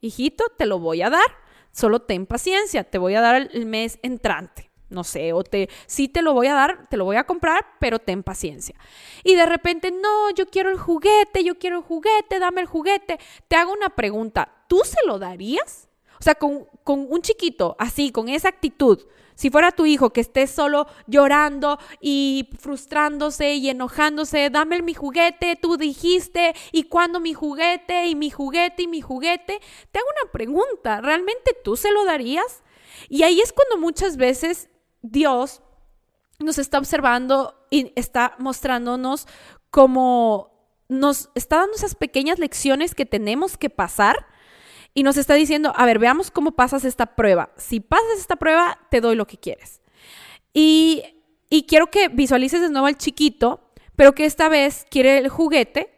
hijito, 0.00 0.44
te 0.56 0.66
lo 0.66 0.78
voy 0.78 1.02
a 1.02 1.10
dar 1.10 1.49
solo 1.72 2.00
ten 2.00 2.26
paciencia, 2.26 2.84
te 2.84 2.98
voy 2.98 3.14
a 3.14 3.20
dar 3.20 3.48
el 3.52 3.66
mes 3.66 3.98
entrante. 4.02 4.70
No 4.88 5.04
sé, 5.04 5.32
o 5.32 5.44
te, 5.44 5.68
sí 5.86 6.08
te 6.08 6.20
lo 6.20 6.32
voy 6.34 6.48
a 6.48 6.54
dar, 6.54 6.88
te 6.88 6.96
lo 6.96 7.04
voy 7.04 7.14
a 7.14 7.24
comprar, 7.24 7.64
pero 7.78 8.00
ten 8.00 8.24
paciencia. 8.24 8.74
Y 9.22 9.36
de 9.36 9.46
repente, 9.46 9.92
no, 9.92 10.30
yo 10.34 10.46
quiero 10.46 10.68
el 10.68 10.78
juguete, 10.78 11.44
yo 11.44 11.58
quiero 11.58 11.78
el 11.78 11.84
juguete, 11.84 12.40
dame 12.40 12.62
el 12.62 12.66
juguete. 12.66 13.20
Te 13.46 13.54
hago 13.54 13.72
una 13.72 13.90
pregunta, 13.90 14.64
¿tú 14.66 14.80
se 14.84 14.98
lo 15.06 15.20
darías? 15.20 15.88
O 16.18 16.22
sea, 16.22 16.34
con, 16.34 16.66
con 16.82 17.06
un 17.08 17.22
chiquito 17.22 17.76
así, 17.78 18.10
con 18.10 18.28
esa 18.28 18.48
actitud, 18.48 19.06
si 19.40 19.48
fuera 19.48 19.72
tu 19.72 19.86
hijo 19.86 20.10
que 20.10 20.20
esté 20.20 20.46
solo 20.46 20.86
llorando 21.06 21.78
y 21.98 22.50
frustrándose 22.58 23.54
y 23.54 23.70
enojándose, 23.70 24.50
dame 24.50 24.82
mi 24.82 24.92
juguete, 24.92 25.56
tú 25.56 25.78
dijiste, 25.78 26.54
y 26.72 26.82
cuando 26.82 27.20
mi 27.20 27.32
juguete, 27.32 28.08
y 28.08 28.14
mi 28.14 28.28
juguete, 28.28 28.82
y 28.82 28.86
mi 28.86 29.00
juguete, 29.00 29.58
te 29.90 29.98
hago 29.98 30.08
una 30.22 30.30
pregunta, 30.30 31.00
¿realmente 31.00 31.56
tú 31.64 31.74
se 31.74 31.90
lo 31.90 32.04
darías? 32.04 32.62
Y 33.08 33.22
ahí 33.22 33.40
es 33.40 33.54
cuando 33.54 33.78
muchas 33.78 34.18
veces 34.18 34.68
Dios 35.00 35.62
nos 36.38 36.58
está 36.58 36.76
observando 36.76 37.66
y 37.70 37.94
está 37.96 38.34
mostrándonos 38.38 39.26
como 39.70 40.84
nos 40.90 41.30
está 41.34 41.60
dando 41.60 41.76
esas 41.76 41.94
pequeñas 41.94 42.38
lecciones 42.38 42.94
que 42.94 43.06
tenemos 43.06 43.56
que 43.56 43.70
pasar 43.70 44.26
y 44.94 45.02
nos 45.02 45.16
está 45.16 45.34
diciendo, 45.34 45.72
a 45.76 45.86
ver, 45.86 45.98
veamos 45.98 46.30
cómo 46.30 46.52
pasas 46.52 46.84
esta 46.84 47.14
prueba. 47.14 47.50
Si 47.56 47.80
pasas 47.80 48.18
esta 48.18 48.36
prueba, 48.36 48.78
te 48.90 49.00
doy 49.00 49.16
lo 49.16 49.26
que 49.26 49.38
quieres. 49.38 49.80
Y, 50.52 51.02
y 51.48 51.64
quiero 51.64 51.90
que 51.90 52.08
visualices 52.08 52.60
de 52.60 52.70
nuevo 52.70 52.86
al 52.86 52.96
chiquito, 52.96 53.70
pero 53.96 54.14
que 54.14 54.24
esta 54.24 54.48
vez 54.48 54.86
quiere 54.90 55.18
el 55.18 55.28
juguete 55.28 55.92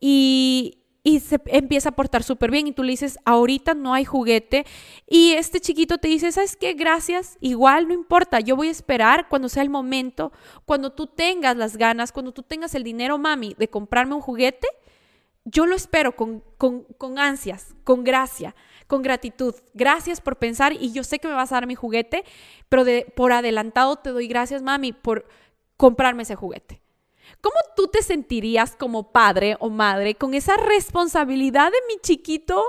y, 0.00 0.84
y 1.06 1.20
se 1.20 1.40
empieza 1.46 1.90
a 1.90 1.92
portar 1.92 2.24
súper 2.24 2.50
bien 2.50 2.66
y 2.66 2.72
tú 2.72 2.82
le 2.82 2.90
dices, 2.90 3.18
ahorita 3.24 3.74
no 3.74 3.94
hay 3.94 4.04
juguete 4.04 4.66
y 5.08 5.34
este 5.34 5.60
chiquito 5.60 5.98
te 5.98 6.08
dice, 6.08 6.32
¿sabes 6.32 6.56
qué? 6.56 6.72
Gracias, 6.72 7.38
igual 7.40 7.86
no 7.86 7.94
importa, 7.94 8.40
yo 8.40 8.56
voy 8.56 8.66
a 8.66 8.72
esperar 8.72 9.28
cuando 9.28 9.48
sea 9.48 9.62
el 9.62 9.70
momento, 9.70 10.32
cuando 10.64 10.90
tú 10.90 11.06
tengas 11.06 11.56
las 11.56 11.76
ganas, 11.76 12.10
cuando 12.10 12.32
tú 12.32 12.42
tengas 12.42 12.74
el 12.74 12.82
dinero, 12.82 13.18
mami, 13.18 13.54
de 13.56 13.68
comprarme 13.68 14.16
un 14.16 14.20
juguete, 14.20 14.66
yo 15.46 15.64
lo 15.64 15.76
espero 15.76 16.16
con, 16.16 16.42
ansias, 17.16 17.74
con 17.84 18.02
gracia, 18.02 18.54
con 18.88 19.02
gratitud. 19.02 19.54
Gracias 19.74 20.20
por 20.20 20.36
pensar 20.36 20.72
y 20.72 20.92
yo 20.92 21.04
sé 21.04 21.20
que 21.20 21.28
me 21.28 21.34
vas 21.34 21.52
a 21.52 21.56
dar 21.56 21.66
mi 21.68 21.76
juguete, 21.76 22.24
pero 22.68 22.84
por 23.14 23.32
adelantado 23.32 23.96
te 23.96 24.10
doy 24.10 24.26
gracias, 24.26 24.62
mami, 24.62 24.92
por 24.92 25.26
comprarme 25.76 26.24
ese 26.24 26.34
juguete. 26.34 26.82
¿Cómo 27.40 27.56
tú 27.76 27.86
te 27.86 28.02
sentirías 28.02 28.74
como 28.74 29.12
padre 29.12 29.56
o 29.60 29.70
madre 29.70 30.16
con 30.16 30.34
esa 30.34 30.56
responsabilidad 30.56 31.70
de 31.70 31.78
mi 31.88 32.00
chiquito? 32.00 32.62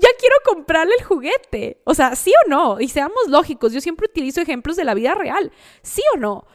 Ya 0.00 0.08
quiero 0.18 0.34
comprarle 0.44 0.94
el 0.98 1.04
juguete. 1.04 1.80
O 1.84 1.94
sea, 1.94 2.16
sí 2.16 2.32
o 2.46 2.48
no. 2.48 2.80
Y 2.80 2.88
seamos 2.88 3.28
lógicos, 3.28 3.72
yo 3.72 3.80
siempre 3.80 4.06
utilizo 4.10 4.40
ejemplos 4.40 4.76
de 4.76 4.84
la 4.84 4.94
vida 4.94 5.14
real. 5.14 5.52
Sí 5.82 6.02
o 6.14 6.18
no. 6.18 6.46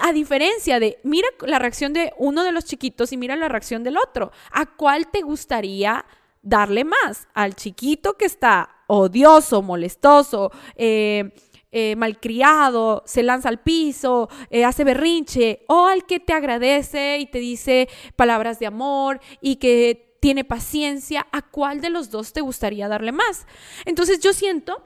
A 0.00 0.12
diferencia 0.12 0.78
de, 0.78 0.98
mira 1.02 1.28
la 1.40 1.58
reacción 1.58 1.92
de 1.92 2.12
uno 2.18 2.44
de 2.44 2.52
los 2.52 2.64
chiquitos 2.64 3.12
y 3.12 3.16
mira 3.16 3.36
la 3.36 3.48
reacción 3.48 3.82
del 3.82 3.96
otro. 3.96 4.30
¿A 4.52 4.66
cuál 4.66 5.10
te 5.10 5.22
gustaría 5.22 6.04
darle 6.42 6.84
más? 6.84 7.26
¿Al 7.34 7.54
chiquito 7.54 8.14
que 8.14 8.26
está 8.26 8.70
odioso, 8.86 9.60
molestoso? 9.60 10.52
Eh, 10.76 11.32
eh, 11.76 11.96
malcriado, 11.96 13.02
se 13.04 13.24
lanza 13.24 13.48
al 13.48 13.60
piso, 13.60 14.28
eh, 14.48 14.64
hace 14.64 14.84
berrinche, 14.84 15.64
o 15.66 15.86
al 15.86 16.06
que 16.06 16.20
te 16.20 16.32
agradece 16.32 17.18
y 17.18 17.26
te 17.26 17.40
dice 17.40 17.88
palabras 18.14 18.60
de 18.60 18.66
amor 18.66 19.18
y 19.40 19.56
que 19.56 20.13
tiene 20.24 20.42
paciencia, 20.42 21.26
¿a 21.32 21.42
cuál 21.42 21.82
de 21.82 21.90
los 21.90 22.10
dos 22.10 22.32
te 22.32 22.40
gustaría 22.40 22.88
darle 22.88 23.12
más? 23.12 23.46
Entonces 23.84 24.20
yo 24.20 24.32
siento 24.32 24.82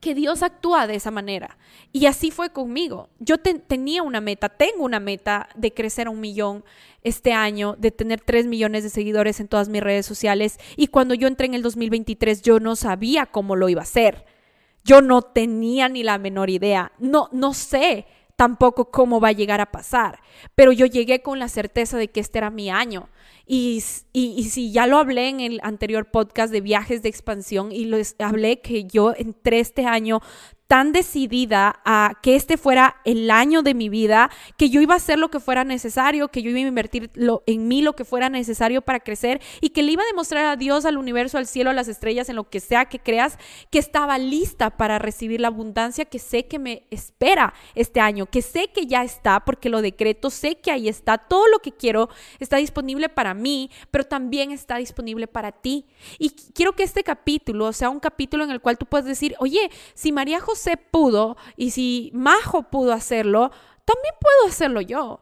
que 0.00 0.14
Dios 0.14 0.42
actúa 0.42 0.86
de 0.86 0.94
esa 0.94 1.10
manera. 1.10 1.58
Y 1.92 2.06
así 2.06 2.30
fue 2.30 2.48
conmigo. 2.48 3.10
Yo 3.18 3.36
tenía 3.36 4.02
una 4.02 4.22
meta, 4.22 4.48
tengo 4.48 4.82
una 4.82 5.00
meta 5.00 5.50
de 5.54 5.74
crecer 5.74 6.06
a 6.06 6.10
un 6.10 6.22
millón 6.22 6.64
este 7.02 7.34
año, 7.34 7.76
de 7.78 7.90
tener 7.90 8.22
tres 8.22 8.46
millones 8.46 8.84
de 8.84 8.88
seguidores 8.88 9.38
en 9.38 9.48
todas 9.48 9.68
mis 9.68 9.82
redes 9.82 10.06
sociales. 10.06 10.58
Y 10.76 10.86
cuando 10.86 11.12
yo 11.12 11.28
entré 11.28 11.44
en 11.44 11.52
el 11.52 11.62
2023, 11.62 12.40
yo 12.40 12.58
no 12.58 12.74
sabía 12.74 13.26
cómo 13.26 13.56
lo 13.56 13.68
iba 13.68 13.82
a 13.82 13.84
hacer. 13.84 14.24
Yo 14.82 15.02
no 15.02 15.20
tenía 15.20 15.90
ni 15.90 16.02
la 16.02 16.16
menor 16.16 16.48
idea. 16.48 16.92
No, 16.98 17.28
no 17.32 17.52
sé 17.52 18.06
tampoco 18.36 18.90
cómo 18.90 19.20
va 19.20 19.28
a 19.28 19.32
llegar 19.32 19.60
a 19.60 19.70
pasar. 19.70 20.20
Pero 20.54 20.72
yo 20.72 20.86
llegué 20.86 21.22
con 21.22 21.38
la 21.38 21.48
certeza 21.48 21.96
de 21.98 22.08
que 22.08 22.20
este 22.20 22.38
era 22.38 22.50
mi 22.50 22.70
año. 22.70 23.08
Y, 23.46 23.82
y, 24.12 24.44
si 24.44 24.72
ya 24.72 24.86
lo 24.86 24.96
hablé 24.96 25.28
en 25.28 25.40
el 25.40 25.60
anterior 25.62 26.10
podcast 26.10 26.50
de 26.50 26.62
viajes 26.62 27.02
de 27.02 27.10
expansión 27.10 27.72
y 27.72 27.84
les 27.84 28.16
hablé 28.18 28.62
que 28.62 28.84
yo 28.84 29.12
entré 29.14 29.60
este 29.60 29.84
año 29.84 30.20
tan 30.74 30.90
decidida 30.90 31.78
a 31.84 32.14
que 32.20 32.34
este 32.34 32.56
fuera 32.56 32.96
el 33.04 33.30
año 33.30 33.62
de 33.62 33.74
mi 33.74 33.88
vida, 33.88 34.28
que 34.56 34.70
yo 34.70 34.80
iba 34.80 34.94
a 34.94 34.96
hacer 34.96 35.20
lo 35.20 35.30
que 35.30 35.38
fuera 35.38 35.62
necesario, 35.62 36.32
que 36.32 36.42
yo 36.42 36.50
iba 36.50 36.58
a 36.58 36.62
invertir 36.62 37.12
en 37.46 37.68
mí 37.68 37.80
lo 37.80 37.94
que 37.94 38.04
fuera 38.04 38.28
necesario 38.28 38.82
para 38.82 38.98
crecer 38.98 39.40
y 39.60 39.68
que 39.68 39.84
le 39.84 39.92
iba 39.92 40.02
a 40.02 40.06
demostrar 40.06 40.46
a 40.46 40.56
Dios, 40.56 40.84
al 40.84 40.98
universo, 40.98 41.38
al 41.38 41.46
cielo, 41.46 41.70
a 41.70 41.74
las 41.74 41.86
estrellas, 41.86 42.28
en 42.28 42.34
lo 42.34 42.50
que 42.50 42.58
sea 42.58 42.86
que 42.86 42.98
creas, 42.98 43.38
que 43.70 43.78
estaba 43.78 44.18
lista 44.18 44.70
para 44.70 44.98
recibir 44.98 45.40
la 45.40 45.46
abundancia 45.46 46.06
que 46.06 46.18
sé 46.18 46.46
que 46.46 46.58
me 46.58 46.88
espera 46.90 47.54
este 47.76 48.00
año, 48.00 48.26
que 48.26 48.42
sé 48.42 48.72
que 48.74 48.86
ya 48.86 49.04
está 49.04 49.44
porque 49.44 49.68
lo 49.68 49.80
decreto, 49.80 50.28
sé 50.28 50.56
que 50.56 50.72
ahí 50.72 50.88
está, 50.88 51.18
todo 51.18 51.46
lo 51.46 51.60
que 51.60 51.70
quiero 51.70 52.08
está 52.40 52.56
disponible 52.56 53.08
para 53.08 53.32
mí, 53.32 53.70
pero 53.92 54.02
también 54.02 54.50
está 54.50 54.78
disponible 54.78 55.28
para 55.28 55.52
ti. 55.52 55.86
Y 56.18 56.30
quiero 56.30 56.72
que 56.72 56.82
este 56.82 57.04
capítulo 57.04 57.72
sea 57.72 57.90
un 57.90 58.00
capítulo 58.00 58.42
en 58.42 58.50
el 58.50 58.60
cual 58.60 58.76
tú 58.76 58.86
puedes 58.86 59.06
decir, 59.06 59.36
oye, 59.38 59.70
si 59.94 60.10
María 60.10 60.40
José 60.40 60.63
se 60.64 60.76
pudo 60.76 61.36
y 61.56 61.70
si 61.70 62.10
Majo 62.14 62.64
pudo 62.64 62.92
hacerlo, 62.92 63.50
también 63.84 64.14
puedo 64.20 64.48
hacerlo 64.48 64.80
yo. 64.80 65.20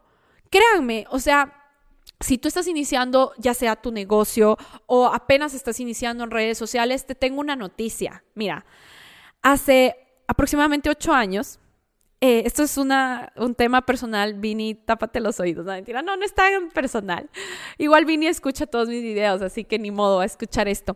Créanme, 0.49 1.05
o 1.09 1.19
sea, 1.19 1.53
si 2.19 2.37
tú 2.37 2.47
estás 2.47 2.67
iniciando 2.67 3.33
ya 3.37 3.53
sea 3.53 3.75
tu 3.75 3.91
negocio 3.91 4.57
o 4.85 5.07
apenas 5.07 5.53
estás 5.53 5.79
iniciando 5.79 6.23
en 6.23 6.31
redes 6.31 6.57
sociales, 6.57 7.05
te 7.05 7.15
tengo 7.15 7.41
una 7.41 7.55
noticia. 7.55 8.23
Mira, 8.35 8.65
hace 9.41 9.95
aproximadamente 10.27 10.89
ocho 10.89 11.13
años 11.13 11.59
eh, 12.25 12.43
esto 12.45 12.63
es 12.63 12.77
una, 12.77 13.33
un 13.35 13.53
tema 13.53 13.81
personal, 13.81 14.35
Vini, 14.35 14.75
tápate 14.75 15.19
los 15.19 15.41
oídos, 15.41 15.65
no 15.65 15.73
mentira, 15.73 16.01
no, 16.01 16.15
no 16.15 16.23
es 16.23 16.33
tan 16.33 16.69
personal. 16.69 17.29
Igual 17.77 18.05
Vini 18.05 18.27
escucha 18.27 18.65
todos 18.65 18.87
mis 18.87 19.03
videos, 19.03 19.41
así 19.41 19.65
que 19.65 19.77
ni 19.77 19.91
modo 19.91 20.21
a 20.21 20.25
escuchar 20.25 20.69
esto. 20.69 20.95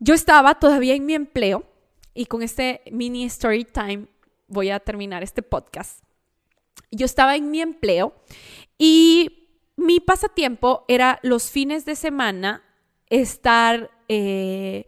Yo 0.00 0.12
estaba 0.12 0.56
todavía 0.56 0.94
en 0.94 1.06
mi 1.06 1.14
empleo 1.14 1.69
y 2.14 2.26
con 2.26 2.42
este 2.42 2.82
mini 2.90 3.24
story 3.24 3.64
time 3.64 4.06
voy 4.48 4.70
a 4.70 4.80
terminar 4.80 5.22
este 5.22 5.42
podcast. 5.42 6.02
Yo 6.90 7.06
estaba 7.06 7.36
en 7.36 7.50
mi 7.50 7.60
empleo 7.60 8.14
y 8.78 9.48
mi 9.76 10.00
pasatiempo 10.00 10.84
era 10.88 11.20
los 11.22 11.50
fines 11.50 11.84
de 11.84 11.96
semana 11.96 12.62
estar 13.08 13.90
eh, 14.08 14.84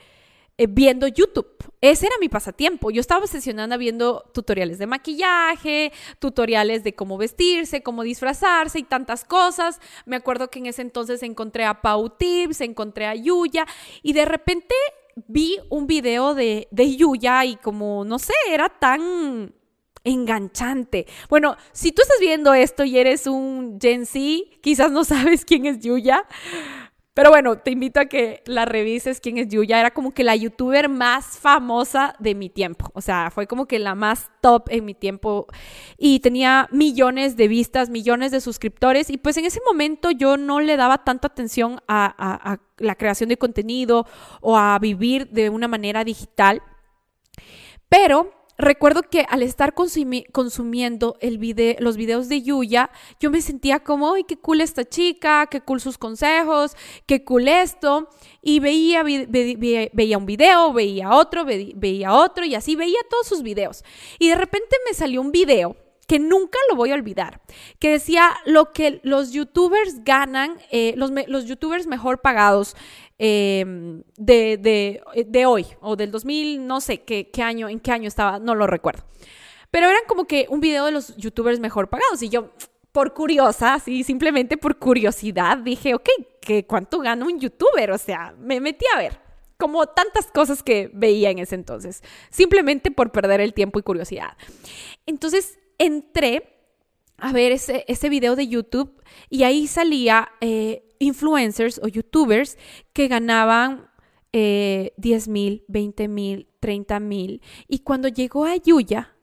eh, 0.58 0.66
viendo 0.68 1.06
YouTube. 1.06 1.48
Ese 1.80 2.06
era 2.06 2.14
mi 2.20 2.28
pasatiempo. 2.28 2.90
Yo 2.90 3.00
estaba 3.00 3.22
obsesionada 3.22 3.76
viendo 3.76 4.30
tutoriales 4.35 4.78
de 4.78 4.87
maquillaje, 4.87 5.92
tutoriales 6.18 6.85
de 6.85 6.94
cómo 6.94 7.18
vestirse, 7.18 7.82
cómo 7.82 8.02
disfrazarse 8.02 8.78
y 8.78 8.85
tantas 8.85 9.24
cosas. 9.24 9.80
Me 10.06 10.16
acuerdo 10.16 10.50
que 10.50 10.58
en 10.58 10.66
ese 10.66 10.82
entonces 10.82 11.22
encontré 11.22 11.64
a 11.64 11.80
Pau 11.80 12.11
Tips, 12.11 12.61
encontré 12.61 13.06
a 13.06 13.14
Yuya 13.14 13.66
y 14.02 14.12
de 14.12 14.24
repente 14.24 14.74
vi 15.29 15.59
un 15.70 15.87
video 15.87 16.35
de, 16.35 16.68
de 16.70 16.96
Yuya 16.96 17.44
y 17.44 17.57
como, 17.57 18.05
no 18.05 18.18
sé, 18.18 18.35
era 18.48 18.68
tan 18.68 19.55
enganchante. 20.05 21.07
Bueno, 21.29 21.57
si 21.72 21.92
tú 21.92 22.03
estás 22.03 22.18
viendo 22.20 22.55
esto 22.55 22.85
y 22.85 22.98
eres 22.98 23.27
un 23.27 23.79
Gen 23.81 24.07
Z, 24.07 24.20
quizás 24.61 24.90
no 24.90 25.05
sabes 25.05 25.44
quién 25.44 25.66
es 25.66 25.81
Yuya, 25.81 26.27
pero 27.14 27.29
bueno, 27.29 27.59
te 27.59 27.70
invito 27.70 28.01
a 28.01 28.07
que 28.07 28.42
la 28.46 28.64
revises 28.64 29.20
quién 29.20 29.37
es 29.37 29.48
Yuya. 29.48 29.79
Era 29.79 29.90
como 29.92 30.12
que 30.12 30.25
la 30.25 30.35
youtuber 30.35 30.88
más 30.88 31.38
famosa 31.38 32.14
de 32.18 32.35
mi 32.35 32.48
tiempo. 32.48 32.90
O 32.94 33.03
sea, 33.03 33.31
fue 33.31 33.46
como 33.46 33.66
que 33.66 33.79
la 33.79 33.94
más 33.94 34.31
top 34.40 34.68
en 34.70 34.87
mi 34.87 34.94
tiempo. 34.94 35.46
Y 35.98 36.20
tenía 36.20 36.68
millones 36.72 37.37
de 37.37 37.48
vistas, 37.48 37.90
millones 37.90 38.33
de 38.33 38.40
suscriptores. 38.40 39.11
Y 39.11 39.18
pues 39.18 39.37
en 39.37 39.44
ese 39.44 39.61
momento 39.66 40.11
yo 40.11 40.38
no 40.38 40.61
le 40.61 40.79
daba 40.79 41.05
tanta 41.05 41.27
atención 41.29 41.83
a, 41.87 42.14
a 42.16 42.59
la 42.79 42.94
creación 42.94 43.29
de 43.29 43.37
contenido 43.37 44.07
o 44.40 44.57
a 44.57 44.79
vivir 44.79 45.29
de 45.29 45.51
una 45.51 45.68
manera 45.68 46.05
digital. 46.05 46.62
Pero 47.90 48.33
recuerdo 48.58 49.02
que 49.02 49.26
al 49.28 49.42
estar 49.42 49.74
consumiendo 49.74 51.16
el 51.20 51.38
video, 51.38 51.76
los 51.78 51.96
videos 51.96 52.28
de 52.28 52.42
Yuya, 52.42 52.90
yo 53.20 53.30
me 53.30 53.42
sentía 53.42 53.80
como, 53.80 54.14
¡ay, 54.14 54.24
qué 54.24 54.36
cool 54.36 54.60
esta 54.60 54.84
chica! 54.84 55.46
¡Qué 55.50 55.60
cool 55.60 55.80
sus 55.80 55.98
consejos! 55.98 56.76
¡Qué 57.06 57.24
cool 57.24 57.48
esto! 57.48 58.08
Y 58.40 58.60
veía, 58.60 59.02
veía 59.02 60.18
un 60.18 60.26
video, 60.26 60.72
veía 60.72 61.10
otro, 61.10 61.44
veía 61.44 62.12
otro 62.12 62.44
y 62.44 62.54
así 62.54 62.76
veía 62.76 62.98
todos 63.10 63.26
sus 63.26 63.42
videos. 63.42 63.84
Y 64.18 64.28
de 64.28 64.34
repente 64.34 64.76
me 64.86 64.94
salió 64.94 65.20
un 65.20 65.32
video 65.32 65.76
que 66.12 66.18
nunca 66.18 66.58
lo 66.68 66.76
voy 66.76 66.90
a 66.90 66.94
olvidar, 66.94 67.40
que 67.78 67.90
decía 67.90 68.34
lo 68.44 68.72
que 68.72 69.00
los 69.02 69.32
youtubers 69.32 70.04
ganan, 70.04 70.58
eh, 70.70 70.94
los, 70.96 71.10
los, 71.26 71.46
youtubers 71.46 71.86
mejor 71.86 72.20
pagados 72.20 72.76
em, 73.18 74.03
de, 74.16 75.01
de, 75.27 75.46
hoy 75.46 75.66
o 75.81 75.96
del 75.96 76.11
2000, 76.11 76.66
no 76.66 76.81
sé 76.81 77.03
qué, 77.03 77.31
qué 77.31 77.42
año, 77.42 77.68
en 77.68 77.81
qué 77.81 77.92
año 77.92 78.09
estaba, 78.09 78.38
no 78.38 78.55
lo 78.55 78.66
recuerdo. 78.66 79.05
Pero 79.70 79.88
eran 79.88 80.03
como 80.07 80.27
que 80.27 80.46
un 80.51 80.61
video 80.61 80.85
de 80.85 80.92
los 80.92 81.16
youtubers 81.16 81.61
mejor 81.61 81.88
pagados 81.88 82.22
y 82.22 82.29
yo, 82.29 82.51
por 82.92 83.14
curiosa, 83.14 83.79
sí, 83.79 84.05
simplemente 84.05 84.57
por 84.57 84.79
curiosidad, 84.79 85.59
dije, 85.59 85.94
ok, 85.94 86.09
¿qué, 86.40 86.66
¿cuánto 86.66 86.98
gana 86.98 87.25
un 87.25 87.40
youtuber? 87.40 87.90
O 87.90 87.98
sea, 87.98 88.35
me 88.38 88.61
metí 88.61 88.85
a 88.94 88.98
ver 88.98 89.18
como 89.57 89.87
tantas 89.87 90.27
cosas 90.27 90.62
que 90.62 90.90
veía 90.92 91.31
en 91.31 91.38
ese 91.38 91.55
entonces, 91.55 92.03
simplemente 92.31 92.90
por 92.90 93.12
perder 93.12 93.40
el 93.40 93.55
tiempo 93.55 93.79
y 93.79 93.83
curiosidad. 93.83 94.37
Entonces, 95.07 95.59
entré 95.79 96.62
a 97.18 97.33
ver 97.33 97.53
ese, 97.53 98.09
video 98.09 98.37
de 98.37 98.48
YouTube 98.48 99.01
y 99.31 99.44
ahí 99.44 99.66
salía 99.66 100.31
eh, 100.40 100.85
influencers 100.98 101.81
o 101.83 101.88
youtubers 101.88 102.59
que 102.92 103.09
ganaban 103.09 103.88
eh, 104.33 104.92
10 104.96 105.29
mil, 105.29 105.64
20 105.68 106.09
mil, 106.09 106.48
30 106.61 107.01
mil. 107.01 107.42
Y 107.68 107.81
cuando 107.81 108.09
llegó 108.09 108.44
a 108.44 108.57
Yuya, 108.57 109.14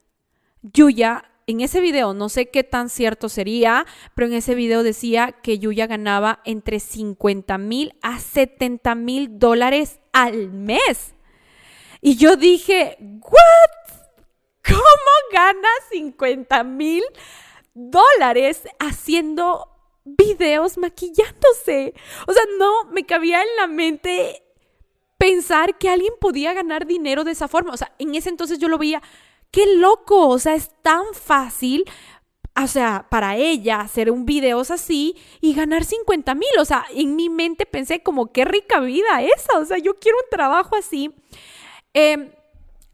Yuya 0.62 1.26
en 1.48 1.62
ese 1.62 1.82
video, 1.82 2.14
no 2.14 2.30
sé 2.30 2.50
qué 2.50 2.64
tan 2.64 2.90
cierto 2.90 3.28
sería, 3.28 3.86
pero 4.14 4.28
en 4.28 4.34
ese 4.34 4.54
video 4.54 4.84
decía 4.84 5.32
que 5.32 5.58
Yuya 5.58 5.88
ganaba 5.88 6.42
entre 6.46 6.80
50 6.80 7.58
mil 7.58 7.96
a 8.04 8.20
70 8.20 8.94
mil 8.94 9.40
dólares 9.40 10.00
al 10.14 10.52
mes. 10.52 11.16
Y 12.02 12.18
yo 12.18 12.36
dije, 12.36 12.98
¿what? 13.00 13.98
¿Cómo 14.64 15.12
gana 15.34 15.70
50 15.92 16.64
mil 16.66 17.04
dólares 17.80 18.64
haciendo 18.80 19.68
videos 20.04 20.78
maquillándose? 20.78 21.94
O 22.28 22.34
sea, 22.34 22.44
no 22.58 22.86
me 22.92 23.06
cabía 23.06 23.42
en 23.42 23.56
la 23.58 23.68
mente 23.68 24.44
pensar 25.18 25.78
que 25.78 25.90
alguien 25.90 26.14
podía 26.20 26.54
ganar 26.54 26.86
dinero 26.86 27.24
de 27.24 27.32
esa 27.32 27.48
forma. 27.48 27.74
O 27.74 27.78
sea, 27.78 27.94
en 28.00 28.16
ese 28.16 28.30
entonces 28.30 28.60
yo 28.60 28.68
lo 28.68 28.78
veía, 28.78 29.02
qué 29.52 29.76
loco, 29.76 30.28
o 30.28 30.40
sea, 30.40 30.56
es 30.56 30.72
tan 30.82 31.04
fácil. 31.14 31.86
O 32.62 32.68
sea, 32.68 33.08
para 33.10 33.38
ella 33.38 33.80
hacer 33.80 34.12
un 34.12 34.26
video 34.26 34.60
así 34.60 35.16
y 35.40 35.54
ganar 35.54 35.86
50 35.86 36.36
mil. 36.36 36.50
O 36.60 36.66
sea, 36.66 36.86
en 36.94 37.16
mi 37.16 37.30
mente 37.30 37.66
pensé 37.66 38.02
como 38.02 38.32
qué 38.32 38.44
rica 38.44 38.80
vida 38.80 39.22
esa. 39.22 39.60
O 39.60 39.66
sea, 39.66 39.78
yo 39.78 39.98
quiero 40.00 40.18
un 40.18 40.30
trabajo 40.30 40.76
así. 40.76 41.14
Eh, 41.94 42.32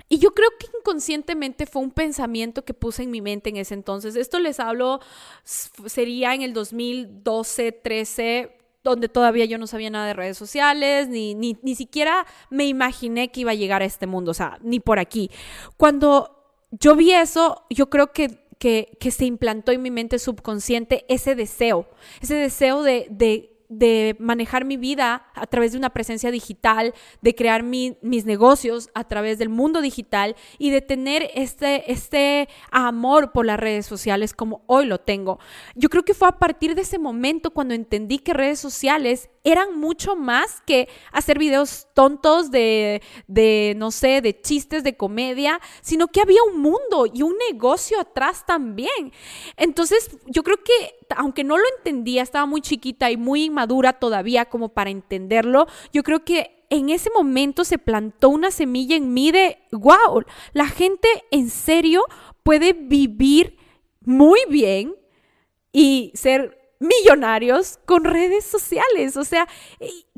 y 0.07 0.19
yo 0.19 0.31
creo 0.31 0.49
que 0.59 0.67
inconscientemente 0.77 1.65
fue 1.65 1.81
un 1.81 1.91
pensamiento 1.91 2.63
que 2.63 2.73
puse 2.73 3.03
en 3.03 3.11
mi 3.11 3.21
mente 3.21 3.49
en 3.49 3.57
ese 3.57 3.73
entonces. 3.73 4.15
Esto 4.15 4.39
les 4.39 4.59
hablo, 4.59 4.99
sería 5.43 6.35
en 6.35 6.43
el 6.43 6.53
2012, 6.53 7.71
13, 7.71 8.57
donde 8.83 9.09
todavía 9.09 9.45
yo 9.45 9.57
no 9.57 9.65
sabía 9.65 9.89
nada 9.89 10.05
de 10.05 10.13
redes 10.13 10.37
sociales, 10.37 11.07
ni, 11.07 11.33
ni, 11.33 11.57
ni 11.63 11.75
siquiera 11.75 12.27
me 12.51 12.67
imaginé 12.67 13.31
que 13.31 13.41
iba 13.41 13.51
a 13.51 13.55
llegar 13.55 13.81
a 13.81 13.85
este 13.85 14.05
mundo, 14.05 14.31
o 14.31 14.35
sea, 14.35 14.59
ni 14.61 14.79
por 14.79 14.99
aquí. 14.99 15.31
Cuando 15.75 16.53
yo 16.69 16.95
vi 16.95 17.11
eso, 17.11 17.65
yo 17.71 17.89
creo 17.89 18.11
que, 18.11 18.45
que, 18.59 18.95
que 18.99 19.09
se 19.09 19.25
implantó 19.25 19.71
en 19.71 19.81
mi 19.81 19.89
mente 19.89 20.19
subconsciente 20.19 21.03
ese 21.09 21.33
deseo, 21.33 21.89
ese 22.21 22.35
deseo 22.35 22.83
de, 22.83 23.07
de 23.09 23.54
de 23.69 24.15
manejar 24.19 24.65
mi 24.65 24.77
vida 24.77 25.27
a 25.33 25.47
través 25.47 25.71
de 25.71 25.77
una 25.77 25.91
presencia 25.91 26.31
digital, 26.31 26.93
de 27.21 27.35
crear 27.35 27.63
mis 27.63 28.25
negocios 28.25 28.89
a 28.93 29.03
través 29.05 29.37
del 29.37 29.49
mundo 29.49 29.81
digital 29.81 30.35
y 30.57 30.69
de 30.69 30.81
tener 30.81 31.29
este, 31.33 31.91
este 31.91 32.49
amor 32.71 33.31
por 33.31 33.45
las 33.45 33.59
redes 33.59 33.85
sociales 33.85 34.33
como 34.33 34.63
hoy 34.67 34.85
lo 34.85 34.99
tengo. 34.99 35.39
Yo 35.75 35.89
creo 35.89 36.03
que 36.03 36.13
fue 36.13 36.27
a 36.27 36.39
partir 36.39 36.75
de 36.75 36.81
ese 36.81 36.99
momento 36.99 37.51
cuando 37.51 37.73
entendí 37.73 38.19
que 38.19 38.33
redes 38.33 38.59
sociales 38.59 39.29
eran 39.43 39.79
mucho 39.79 40.15
más 40.15 40.61
que 40.65 40.89
hacer 41.11 41.37
videos 41.37 41.87
tontos 41.93 42.49
de, 42.49 43.01
de, 43.27 43.73
no 43.77 43.91
sé, 43.91 44.21
de 44.21 44.41
chistes 44.41 44.83
de 44.83 44.97
comedia, 44.97 45.61
sino 45.81 46.07
que 46.07 46.21
había 46.21 46.39
un 46.51 46.61
mundo 46.61 47.05
y 47.13 47.21
un 47.21 47.35
negocio 47.51 47.99
atrás 47.99 48.43
también. 48.45 49.13
Entonces, 49.55 50.17
yo 50.25 50.41
creo 50.43 50.57
que 50.63 50.95
aunque 51.15 51.43
no 51.43 51.57
lo 51.57 51.63
entendía, 51.77 52.23
estaba 52.23 52.45
muy 52.45 52.61
chiquita 52.61 53.11
y 53.11 53.17
muy 53.17 53.43
inmadura 53.55 53.93
todavía 53.93 54.45
como 54.45 54.69
para 54.69 54.89
entenderlo, 54.89 55.67
yo 55.93 56.03
creo 56.03 56.25
que 56.25 56.65
en 56.69 56.89
ese 56.89 57.09
momento 57.15 57.63
se 57.63 57.77
plantó 57.77 58.29
una 58.29 58.51
semilla 58.51 58.97
en 58.97 59.13
mí 59.13 59.31
de, 59.31 59.59
wow, 59.71 60.23
la 60.51 60.67
gente 60.67 61.07
en 61.31 61.49
serio 61.49 62.03
puede 62.43 62.73
vivir 62.73 63.57
muy 64.01 64.39
bien 64.49 64.95
y 65.71 66.11
ser 66.15 66.75
millonarios 66.79 67.79
con 67.85 68.03
redes 68.03 68.43
sociales. 68.45 69.15
O 69.15 69.23
sea, 69.23 69.47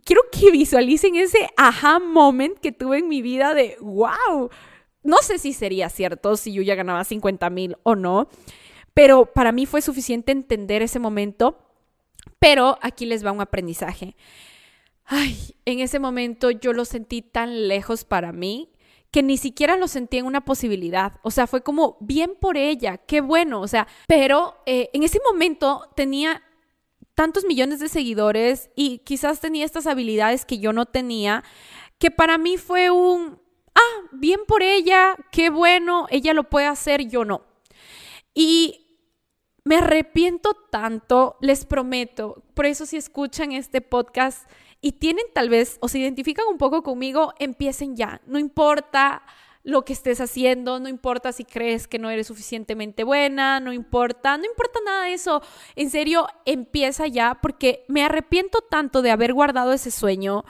quiero 0.04 0.24
que 0.32 0.50
visualicen 0.50 1.16
ese 1.16 1.48
aha 1.58 2.00
moment 2.00 2.58
que 2.58 2.72
tuve 2.72 3.00
en 3.00 3.08
mi 3.08 3.22
vida 3.22 3.54
de, 3.54 3.78
wow, 3.80 4.50
no 5.04 5.18
sé 5.22 5.38
si 5.38 5.54
sería 5.54 5.90
cierto 5.90 6.38
si 6.38 6.54
yo 6.54 6.64
ya 6.64 6.76
ganaba 6.76 7.04
50 7.04 7.50
mil 7.50 7.78
o 7.84 7.96
no, 7.96 8.30
pero 8.94 9.28
para 9.28 9.52
mí 9.52 9.66
fue 9.68 9.82
suficiente 9.82 10.32
entender 10.32 10.82
ese 10.82 10.98
momento. 11.00 11.67
Pero 12.40 12.78
aquí 12.82 13.06
les 13.06 13.26
va 13.26 13.32
un 13.32 13.42
aprendizaje. 13.42 14.16
Ay, 15.06 15.56
en 15.66 15.80
ese 15.80 16.00
momento 16.00 16.52
yo 16.52 16.74
lo 16.74 16.86
sentí 16.86 17.22
tan 17.22 17.68
lejos 17.68 18.04
para 18.04 18.32
mí 18.32 18.72
que 19.12 19.24
ni 19.24 19.38
siquiera 19.38 19.78
lo 19.78 19.88
sentí 19.88 20.18
en 20.18 20.26
una 20.26 20.44
posibilidad. 20.44 21.14
O 21.24 21.32
sea, 21.32 21.48
fue 21.48 21.62
como 21.62 21.98
bien 22.02 22.34
por 22.40 22.58
ella, 22.58 22.98
qué 22.98 23.22
bueno. 23.22 23.62
O 23.62 23.68
sea, 23.68 23.88
pero 24.08 24.62
eh, 24.66 24.90
en 24.94 25.04
ese 25.04 25.20
momento 25.32 25.90
tenía 25.96 26.44
tantos 27.16 27.46
millones 27.46 27.80
de 27.80 27.90
seguidores 27.90 28.70
y 28.76 29.00
quizás 29.00 29.40
tenía 29.40 29.66
estas 29.66 29.88
habilidades 29.88 30.46
que 30.46 30.60
yo 30.60 30.72
no 30.72 30.86
tenía, 30.86 31.44
que 31.98 32.12
para 32.12 32.38
mí 32.38 32.58
fue 32.58 32.92
un, 32.92 33.40
ah, 33.74 34.10
bien 34.12 34.42
por 34.48 34.62
ella, 34.62 35.16
qué 35.32 35.50
bueno, 35.50 36.06
ella 36.12 36.34
lo 36.34 36.44
puede 36.44 36.68
hacer, 36.68 37.08
yo 37.08 37.26
no. 37.26 37.42
Y 38.36 38.87
me 39.68 39.76
arrepiento 39.76 40.54
tanto, 40.72 41.36
les 41.42 41.66
prometo, 41.66 42.42
por 42.54 42.66
eso 42.66 42.86
si 42.86 42.96
escuchan 42.96 43.52
este 43.52 43.82
podcast 43.82 44.50
y 44.80 44.94
tienen 44.94 45.26
tal 45.34 45.50
vez 45.50 45.78
o 45.82 45.90
se 45.90 46.00
identifican 46.00 46.46
un 46.50 46.58
poco 46.58 46.84
conmigo, 46.84 47.34
empiecen 47.38 47.98
ya, 47.98 48.22
no 48.28 48.40
importa 48.40 49.24
lo 49.64 49.84
que 49.84 49.92
estés 49.92 50.22
haciendo, 50.22 50.80
no 50.80 50.88
importa 50.88 51.34
si 51.34 51.44
crees 51.44 51.90
que 51.90 52.00
no 52.00 52.10
eres 52.10 52.28
suficientemente 52.28 53.04
buena, 53.04 53.60
no 53.60 53.74
importa, 53.74 54.38
no 54.38 54.46
importa 54.46 54.80
nada 54.86 55.04
de 55.04 55.14
eso. 55.14 55.42
En 55.76 55.90
serio, 55.90 56.28
empieza 56.46 57.06
ya 57.08 57.40
porque 57.42 57.84
me 57.90 58.06
arrepiento 58.06 58.62
tanto 58.62 59.02
de 59.02 59.12
haber 59.12 59.34
guardado 59.34 59.74
ese 59.74 59.92
sueño. 59.92 60.46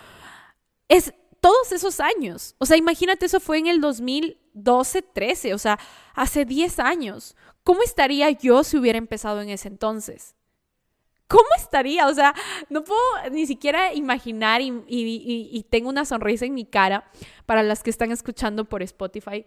Es 0.87 1.15
todos 1.41 1.71
esos 1.71 1.99
años. 1.99 2.53
O 2.59 2.67
sea, 2.67 2.77
imagínate, 2.77 3.25
eso 3.25 3.39
fue 3.39 3.57
en 3.57 3.65
el 3.65 3.81
2012, 3.81 5.01
13, 5.01 5.55
o 5.55 5.57
sea, 5.57 5.79
hace 6.13 6.45
10 6.45 6.79
años. 6.79 7.35
¿Cómo 7.67 7.81
estaría 7.81 8.31
yo 8.31 8.63
si 8.63 8.77
hubiera 8.77 8.97
empezado 8.97 9.41
en 9.41 9.49
ese 9.49 9.67
entonces? 9.67 10.37
¿Cómo 11.27 11.49
estaría? 11.57 12.07
O 12.07 12.13
sea, 12.13 12.33
no 12.69 12.85
puedo 12.85 13.01
ni 13.29 13.45
siquiera 13.45 13.93
imaginar 13.93 14.61
y, 14.61 15.65
tengo 15.69 15.89
una 15.89 16.05
sonrisa 16.05 16.45
en 16.45 16.53
mi 16.53 16.63
cara 16.63 17.11
para 17.45 17.63
las 17.63 17.83
que 17.83 17.89
están 17.89 18.13
escuchando 18.13 18.63
por 18.63 18.83
Spotify. 18.83 19.45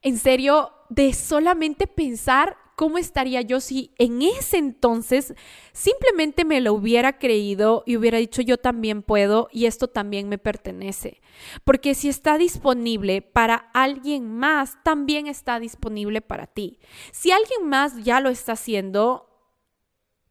En 0.00 0.16
serio, 0.16 0.70
de 0.90 1.12
solamente 1.12 1.88
pensar 1.88 2.56
cómo 2.76 2.98
estaría 2.98 3.40
yo 3.42 3.60
si 3.60 3.92
en 3.98 4.22
ese 4.22 4.58
entonces 4.58 5.34
simplemente 5.72 6.44
me 6.44 6.60
lo 6.60 6.72
hubiera 6.72 7.18
creído 7.18 7.82
y 7.86 7.96
hubiera 7.96 8.18
dicho 8.18 8.42
yo 8.42 8.58
también 8.58 9.02
puedo 9.02 9.48
y 9.52 9.66
esto 9.66 9.88
también 9.88 10.28
me 10.28 10.38
pertenece. 10.38 11.20
Porque 11.64 11.94
si 11.94 12.08
está 12.08 12.38
disponible 12.38 13.22
para 13.22 13.54
alguien 13.74 14.36
más, 14.36 14.82
también 14.82 15.26
está 15.26 15.60
disponible 15.60 16.20
para 16.20 16.46
ti. 16.46 16.78
Si 17.10 17.30
alguien 17.30 17.68
más 17.68 18.02
ya 18.04 18.20
lo 18.20 18.28
está 18.28 18.52
haciendo, 18.52 19.28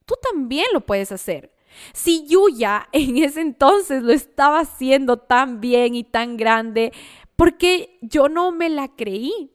tú 0.05 0.15
también 0.21 0.67
lo 0.73 0.81
puedes 0.81 1.11
hacer. 1.11 1.53
Si 1.93 2.27
Yuya 2.27 2.87
en 2.91 3.17
ese 3.17 3.41
entonces 3.41 4.03
lo 4.03 4.13
estaba 4.13 4.59
haciendo 4.59 5.17
tan 5.17 5.61
bien 5.61 5.95
y 5.95 6.03
tan 6.03 6.37
grande, 6.37 6.91
porque 7.35 7.97
yo 8.01 8.29
no 8.29 8.51
me 8.51 8.69
la 8.69 8.89
creí. 8.95 9.51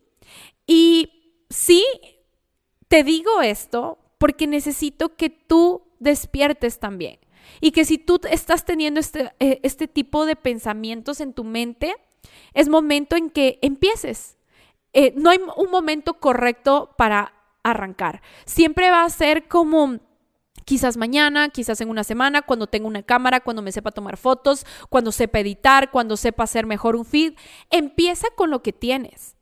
Y 0.67 1.45
sí, 1.49 1.85
te 2.89 3.05
digo 3.05 3.43
esto 3.43 3.99
porque 4.19 4.47
necesito 4.47 5.17
que 5.17 5.31
tú 5.31 5.83
despiertes 5.99 6.79
también. 6.79 7.19
Y 7.61 7.71
que 7.71 7.85
si 7.85 7.99
tú 7.99 8.21
estás 8.31 8.65
teniendo 8.65 9.01
este, 9.01 9.33
eh, 9.39 9.61
este 9.63 9.89
tipo 9.89 10.27
de 10.27 10.37
pensamientos 10.37 11.21
en 11.21 11.33
tu 11.33 11.45
mente, 11.45 11.95
es 12.55 12.69
momento 12.69 13.17
en 13.17 13.31
que 13.31 13.59
empieces. 13.63 14.37
Eh, 14.93 15.13
no 15.17 15.31
hay 15.31 15.39
un 15.57 15.71
momento 15.71 16.15
correcto 16.15 16.95
para 16.97 17.35
arrancar. 17.63 18.23
Siempre 18.45 18.91
va 18.91 19.05
a 19.05 19.11
ser 19.11 19.49
como 19.49 20.01
Quizás 20.67 20.97
mañana, 20.97 21.49
quizás 21.51 21.81
en 21.81 21.89
una 21.89 22.03
semana, 22.03 22.43
cuando 22.43 22.67
tenga 22.67 22.89
una 22.89 23.05
cámara, 23.05 23.39
cuando 23.39 23.63
me 23.63 23.71
sepa 23.71 23.93
tomar 23.93 24.17
fotos, 24.17 24.67
cuando 24.89 25.13
sepa 25.13 25.39
editar, 25.39 25.93
cuando 25.93 26.17
sepa 26.17 26.43
hacer 26.43 26.67
mejor 26.67 26.97
un 26.97 27.05
feed. 27.05 27.35
Empieza 27.71 28.27
con 28.35 28.51
lo 28.51 28.65
que 28.65 28.73
tienes. 28.73 29.36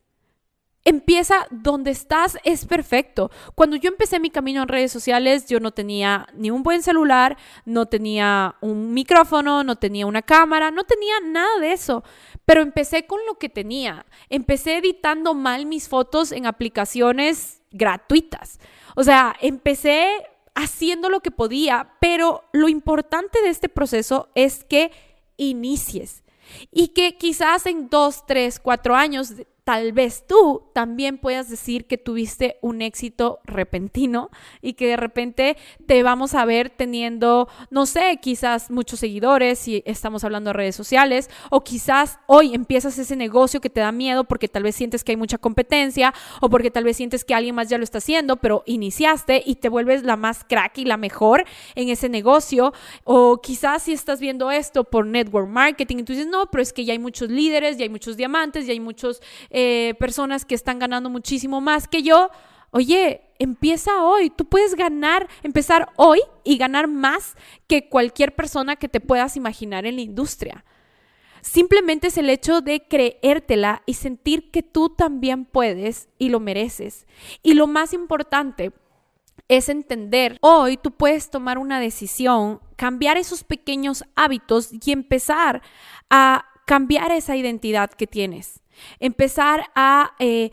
Empieza 0.87 1.47
donde 1.49 1.89
estás, 1.89 2.37
es 2.43 2.65
perfecto. 2.65 3.31
Cuando 3.55 3.75
yo 3.75 3.89
empecé 3.89 4.19
mi 4.19 4.29
camino 4.29 4.61
en 4.61 4.67
redes 4.67 4.91
sociales, 4.91 5.47
yo 5.47 5.59
no 5.59 5.71
tenía 5.71 6.27
ni 6.35 6.51
un 6.51 6.61
buen 6.61 6.83
celular, 6.83 7.37
no 7.65 7.87
tenía 7.87 8.55
un 8.61 8.93
micrófono, 8.93 9.63
no 9.63 9.77
tenía 9.77 10.05
una 10.05 10.21
cámara, 10.21 10.69
no 10.69 10.83
tenía 10.83 11.19
nada 11.21 11.59
de 11.59 11.73
eso. 11.73 12.03
Pero 12.45 12.61
empecé 12.61 13.07
con 13.07 13.19
lo 13.25 13.39
que 13.39 13.49
tenía. 13.49 14.05
Empecé 14.29 14.77
editando 14.77 15.33
mal 15.33 15.65
mis 15.65 15.89
fotos 15.89 16.31
en 16.31 16.45
aplicaciones 16.45 17.63
gratuitas. 17.71 18.59
O 18.95 19.03
sea, 19.03 19.35
empecé 19.41 20.07
haciendo 20.53 21.09
lo 21.09 21.21
que 21.21 21.31
podía, 21.31 21.95
pero 21.99 22.43
lo 22.53 22.69
importante 22.69 23.41
de 23.41 23.49
este 23.49 23.69
proceso 23.69 24.29
es 24.35 24.63
que 24.63 24.91
inicies 25.37 26.23
y 26.71 26.89
que 26.89 27.17
quizás 27.17 27.65
en 27.65 27.89
dos, 27.89 28.25
tres, 28.25 28.59
cuatro 28.59 28.95
años 28.95 29.33
tal 29.65 29.93
vez 29.93 30.25
tú 30.27 30.69
también 30.73 31.17
puedas 31.17 31.49
decir 31.49 31.85
que 31.85 31.97
tuviste 31.97 32.59
un 32.61 32.83
éxito 32.83 33.39
repentino 33.45 34.29
y 34.61 34.73
que 34.73 34.85
de 34.85 34.95
repente 34.95 35.57
te 35.87 36.03
vamos 36.03 36.35
a 36.35 36.45
ver 36.45 36.69
teniendo, 36.69 37.49
no 37.71 37.87
sé, 37.87 38.19
quizás 38.21 38.69
muchos 38.69 38.99
seguidores 38.99 39.57
si 39.57 39.81
estamos 39.87 40.23
hablando 40.23 40.49
de 40.49 40.53
redes 40.53 40.75
sociales, 40.75 41.31
o 41.49 41.63
quizás 41.63 42.19
hoy 42.27 42.53
empiezas 42.53 42.99
ese 42.99 43.15
negocio 43.15 43.59
que 43.59 43.71
te 43.71 43.81
da 43.81 43.91
miedo 43.91 44.25
porque 44.25 44.47
tal 44.47 44.61
vez 44.61 44.75
sientes 44.75 45.03
que 45.03 45.13
hay 45.13 45.17
mucha 45.17 45.39
competencia 45.39 46.13
o 46.41 46.49
porque 46.49 46.69
tal 46.69 46.83
vez 46.83 46.97
sientes 46.97 47.25
que 47.25 47.33
alguien 47.33 47.55
más 47.55 47.67
ya 47.67 47.79
lo 47.79 47.83
está 47.83 47.97
haciendo, 47.97 48.37
pero 48.37 48.61
iniciaste 48.67 49.41
y 49.43 49.55
te 49.55 49.69
vuelves 49.69 50.03
la 50.03 50.15
más 50.15 50.43
crack 50.43 50.77
y 50.77 50.85
la 50.85 50.97
mejor 50.97 51.43
en 51.73 51.89
ese 51.89 52.07
negocio, 52.07 52.71
o 53.03 53.41
quizás 53.41 53.81
si 53.81 53.93
estás 53.93 54.19
viendo 54.19 54.51
esto 54.51 54.83
por 54.83 55.07
network 55.07 55.49
marketing 55.49 55.97
y 55.97 56.03
tú 56.03 56.13
dices, 56.13 56.27
no, 56.27 56.51
pero 56.51 56.61
es 56.61 56.71
que 56.71 56.85
ya 56.85 56.93
hay 56.93 56.99
muchos 56.99 57.31
líderes, 57.31 57.77
ya 57.77 57.83
hay 57.83 57.89
muchos 57.89 58.15
diamantes, 58.15 58.67
ya 58.67 58.73
hay 58.73 58.79
muchos 58.79 59.23
eh, 59.57 59.93
personas 59.99 60.43
que 60.43 60.53
están 60.53 60.79
ganando 60.79 61.09
muchísimo 61.09 61.61
más 61.61 61.87
que 61.87 62.03
yo. 62.03 62.29
Oye, 62.71 63.21
empieza 63.39 64.03
hoy. 64.03 64.29
Tú 64.29 64.43
puedes 64.43 64.75
ganar, 64.75 65.29
empezar 65.43 65.93
hoy 65.95 66.19
y 66.43 66.57
ganar 66.57 66.89
más 66.89 67.37
que 67.65 67.87
cualquier 67.87 68.35
persona 68.35 68.75
que 68.75 68.89
te 68.89 68.99
puedas 68.99 69.37
imaginar 69.37 69.85
en 69.85 69.95
la 69.95 70.01
industria. 70.01 70.65
Simplemente 71.39 72.07
es 72.07 72.17
el 72.17 72.29
hecho 72.29 72.59
de 72.59 72.85
creértela 72.85 73.81
y 73.85 73.93
sentir 73.93 74.51
que 74.51 74.61
tú 74.61 74.89
también 74.89 75.45
puedes 75.45 76.09
y 76.19 76.27
lo 76.27 76.41
mereces. 76.41 77.07
Y 77.41 77.53
lo 77.53 77.65
más 77.65 77.93
importante 77.93 78.73
es 79.47 79.69
entender, 79.69 80.37
hoy 80.41 80.75
tú 80.75 80.91
puedes 80.91 81.29
tomar 81.29 81.59
una 81.59 81.79
decisión, 81.79 82.59
cambiar 82.75 83.17
esos 83.17 83.45
pequeños 83.45 84.03
hábitos 84.15 84.71
y 84.85 84.91
empezar 84.91 85.61
a 86.09 86.43
cambiar 86.65 87.13
esa 87.13 87.37
identidad 87.37 87.89
que 87.89 88.05
tienes 88.05 88.64
empezar 88.99 89.69
a 89.75 90.13
eh, 90.19 90.51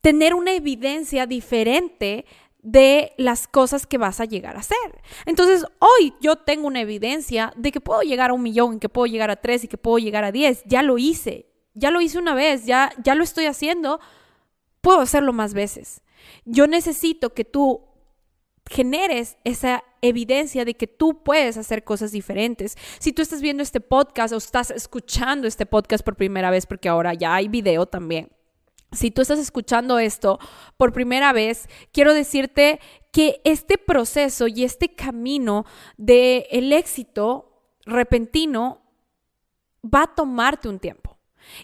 tener 0.00 0.34
una 0.34 0.52
evidencia 0.52 1.26
diferente 1.26 2.24
de 2.62 3.12
las 3.16 3.48
cosas 3.48 3.86
que 3.86 3.98
vas 3.98 4.20
a 4.20 4.26
llegar 4.26 4.56
a 4.56 4.60
hacer. 4.60 4.76
Entonces, 5.24 5.64
hoy 5.78 6.14
yo 6.20 6.36
tengo 6.36 6.66
una 6.66 6.80
evidencia 6.80 7.52
de 7.56 7.72
que 7.72 7.80
puedo 7.80 8.02
llegar 8.02 8.30
a 8.30 8.34
un 8.34 8.42
millón, 8.42 8.80
que 8.80 8.88
puedo 8.88 9.06
llegar 9.06 9.30
a 9.30 9.36
tres 9.36 9.64
y 9.64 9.68
que 9.68 9.78
puedo 9.78 9.98
llegar 9.98 10.24
a 10.24 10.32
diez. 10.32 10.62
Ya 10.66 10.82
lo 10.82 10.98
hice, 10.98 11.46
ya 11.74 11.90
lo 11.90 12.00
hice 12.00 12.18
una 12.18 12.34
vez, 12.34 12.66
ya, 12.66 12.92
ya 13.02 13.14
lo 13.14 13.24
estoy 13.24 13.46
haciendo, 13.46 14.00
puedo 14.80 15.00
hacerlo 15.00 15.32
más 15.32 15.54
veces. 15.54 16.02
Yo 16.44 16.66
necesito 16.66 17.32
que 17.32 17.44
tú 17.44 17.89
generes 18.70 19.36
esa 19.42 19.82
evidencia 20.00 20.64
de 20.64 20.74
que 20.74 20.86
tú 20.86 21.22
puedes 21.24 21.56
hacer 21.56 21.82
cosas 21.82 22.12
diferentes. 22.12 22.76
Si 23.00 23.12
tú 23.12 23.20
estás 23.20 23.42
viendo 23.42 23.62
este 23.62 23.80
podcast 23.80 24.32
o 24.32 24.36
estás 24.36 24.70
escuchando 24.70 25.48
este 25.48 25.66
podcast 25.66 26.04
por 26.04 26.16
primera 26.16 26.50
vez, 26.50 26.66
porque 26.66 26.88
ahora 26.88 27.12
ya 27.14 27.34
hay 27.34 27.48
video 27.48 27.86
también. 27.86 28.30
Si 28.92 29.10
tú 29.10 29.22
estás 29.22 29.40
escuchando 29.40 29.98
esto 29.98 30.38
por 30.76 30.92
primera 30.92 31.32
vez, 31.32 31.68
quiero 31.92 32.14
decirte 32.14 32.80
que 33.12 33.40
este 33.44 33.76
proceso 33.76 34.46
y 34.46 34.62
este 34.62 34.94
camino 34.94 35.66
del 35.96 36.44
el 36.50 36.72
éxito 36.72 37.64
repentino 37.86 38.82
va 39.82 40.04
a 40.04 40.14
tomarte 40.14 40.68
un 40.68 40.78
tiempo 40.78 41.09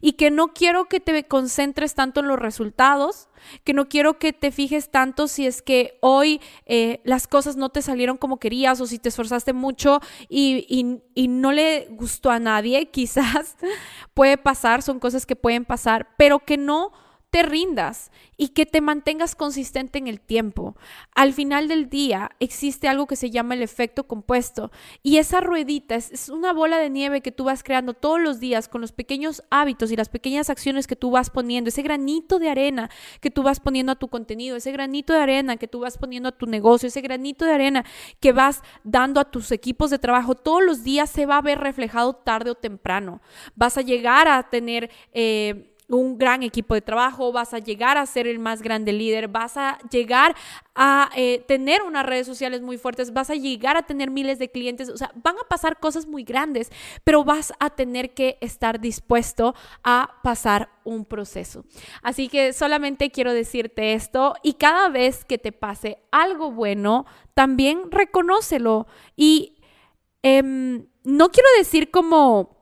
y 0.01 0.13
que 0.13 0.31
no 0.31 0.49
quiero 0.49 0.87
que 0.87 1.01
te 1.01 1.25
concentres 1.25 1.95
tanto 1.95 2.21
en 2.21 2.29
los 2.29 2.39
resultados, 2.39 3.29
que 3.65 3.73
no 3.73 3.89
quiero 3.89 4.19
que 4.19 4.33
te 4.33 4.51
fijes 4.51 4.91
tanto 4.91 5.29
si 5.29 5.47
es 5.47 5.63
que 5.63 5.99
hoy 6.01 6.41
eh, 6.67 7.01
las 7.05 7.27
cosas 7.29 7.57
no 7.57 7.69
te 7.69 7.83
salieron 7.83 8.17
como 8.17 8.39
querías 8.39 8.81
o 8.81 8.87
si 8.87 8.99
te 8.99 9.09
esforzaste 9.09 9.53
mucho 9.53 10.01
y, 10.29 11.01
y 11.15 11.29
no 11.29 11.53
le 11.53 11.89
gustó 11.91 12.31
a 12.31 12.39
nadie, 12.39 12.91
quizás 12.91 13.57
puede 14.15 14.39
pasar, 14.39 14.83
son 14.83 14.99
cosas 14.99 15.27
que 15.27 15.37
pueden 15.37 15.65
pasar, 15.65 16.09
pero 16.17 16.41
que 16.41 16.57
no 16.57 16.93
te 17.37 17.43
rindas 17.43 18.11
y 18.39 18.49
que 18.49 18.65
te 18.65 18.81
mantengas 18.81 19.35
consistente 19.35 19.99
en 19.99 20.07
el 20.07 20.21
tiempo. 20.21 20.75
Al 21.15 21.35
final 21.35 21.69
del 21.69 21.91
día 21.91 22.31
existe 22.41 22.89
algo 22.89 23.07
que 23.07 23.15
se 23.15 23.31
llama 23.31 23.53
el 23.53 23.61
efecto 23.61 24.05
compuesto 24.07 24.71
y 25.03 25.19
esa 25.19 25.43
ruedita 25.43 25.97
es, 25.97 26.31
una 26.31 26.55
bola 26.55 26.79
de 26.79 26.89
nieve 26.89 27.21
que 27.21 27.33
tú 27.33 27.45
vas 27.45 27.63
creando 27.63 27.93
todos 27.93 28.19
los 28.19 28.41
días 28.41 28.69
con 28.69 28.81
los 28.81 28.93
pequeños 28.93 29.43
hábitos 29.51 29.93
y 29.93 29.97
las 29.97 30.09
pequeñas 30.09 30.49
acciones 30.49 30.87
que 30.87 30.97
tú 30.97 31.11
vas 31.11 31.29
poniendo, 31.29 31.69
ese 31.69 31.83
granito 31.83 32.39
de 32.39 32.49
arena 32.49 32.89
que 33.21 33.31
tú 33.31 33.43
vas 33.43 33.61
poniendo 33.61 33.93
a 33.93 33.97
tu 33.97 34.09
contenido, 34.09 34.57
ese 34.57 34.73
granito 34.73 35.13
de 35.13 35.21
arena 35.21 35.59
que 35.59 35.69
tú 35.69 35.81
vas 35.81 35.99
poniendo 35.99 36.31
a 36.31 36.33
tu 36.33 36.47
negocio, 36.47 36.87
ese 36.87 37.03
granito 37.03 37.45
de 37.45 37.53
arena 37.53 37.85
que 38.19 38.33
vas 38.33 38.63
dando 38.83 39.21
a 39.21 39.31
tus 39.31 39.53
equipos 39.53 39.91
de 39.91 39.99
trabajo, 39.99 40.37
todos 40.37 40.65
los 40.65 40.85
días 40.85 41.11
se 41.11 41.27
va 41.27 41.37
a 41.37 41.43
ver 41.43 41.59
reflejado 41.59 42.15
tarde 42.15 42.53
o 42.53 42.55
temprano. 42.55 43.21
Vas 43.55 43.77
a 43.77 43.83
llegar 43.83 44.27
a 44.27 44.49
tener... 44.49 44.91
Eh, 45.13 45.75
un 45.89 46.19
gran 46.19 46.43
equipo 46.43 46.75
de 46.75 46.81
trabajo, 46.81 47.33
vas 47.33 47.55
a 47.55 47.59
llegar 47.59 47.97
a 47.97 48.07
ser 48.07 48.27
el 48.27 48.39
más 48.39 48.63
grande 48.63 48.93
líder, 48.93 49.29
vas 49.29 49.57
a 49.57 49.79
llegar 49.91 50.35
a 50.75 51.11
eh, 51.17 51.45
tener 51.47 51.83
unas 51.83 52.05
redes 52.05 52.27
sociales 52.27 52.61
muy 52.61 52.77
fuertes, 52.77 53.13
vas 53.13 53.31
a 53.31 53.35
llegar 53.35 53.77
a 53.77 53.83
tener 53.83 54.11
miles 54.11 54.39
de 54.39 54.51
clientes, 54.51 54.89
o 54.89 54.97
sea, 54.97 55.13
van 55.23 55.37
a 55.37 55.49
pasar 55.49 55.79
cosas 55.79 56.07
muy 56.07 56.25
grandes, 56.25 56.71
pero 57.05 57.25
vas 57.25 57.53
a 57.61 57.71
tener 57.71 58.15
que 58.15 58.37
estar 58.41 58.81
dispuesto 58.81 59.55
a 59.85 60.17
pasar 60.23 60.71
un 60.85 61.05
proceso. 61.05 61.65
Así 62.03 62.29
que 62.29 62.53
solamente 62.53 63.11
quiero 63.11 63.33
decirte 63.33 63.95
esto 63.95 64.35
y 64.43 64.55
cada 64.55 64.89
vez 64.89 65.25
que 65.25 65.39
te 65.39 65.53
pase 65.53 65.99
algo 66.11 66.51
bueno, 66.51 67.07
también 67.35 67.91
reconócelo 67.91 68.87
y 69.17 69.59
em, 70.23 70.87
no 71.05 71.31
quiero 71.31 71.49
decir 71.59 71.91
como 71.91 72.56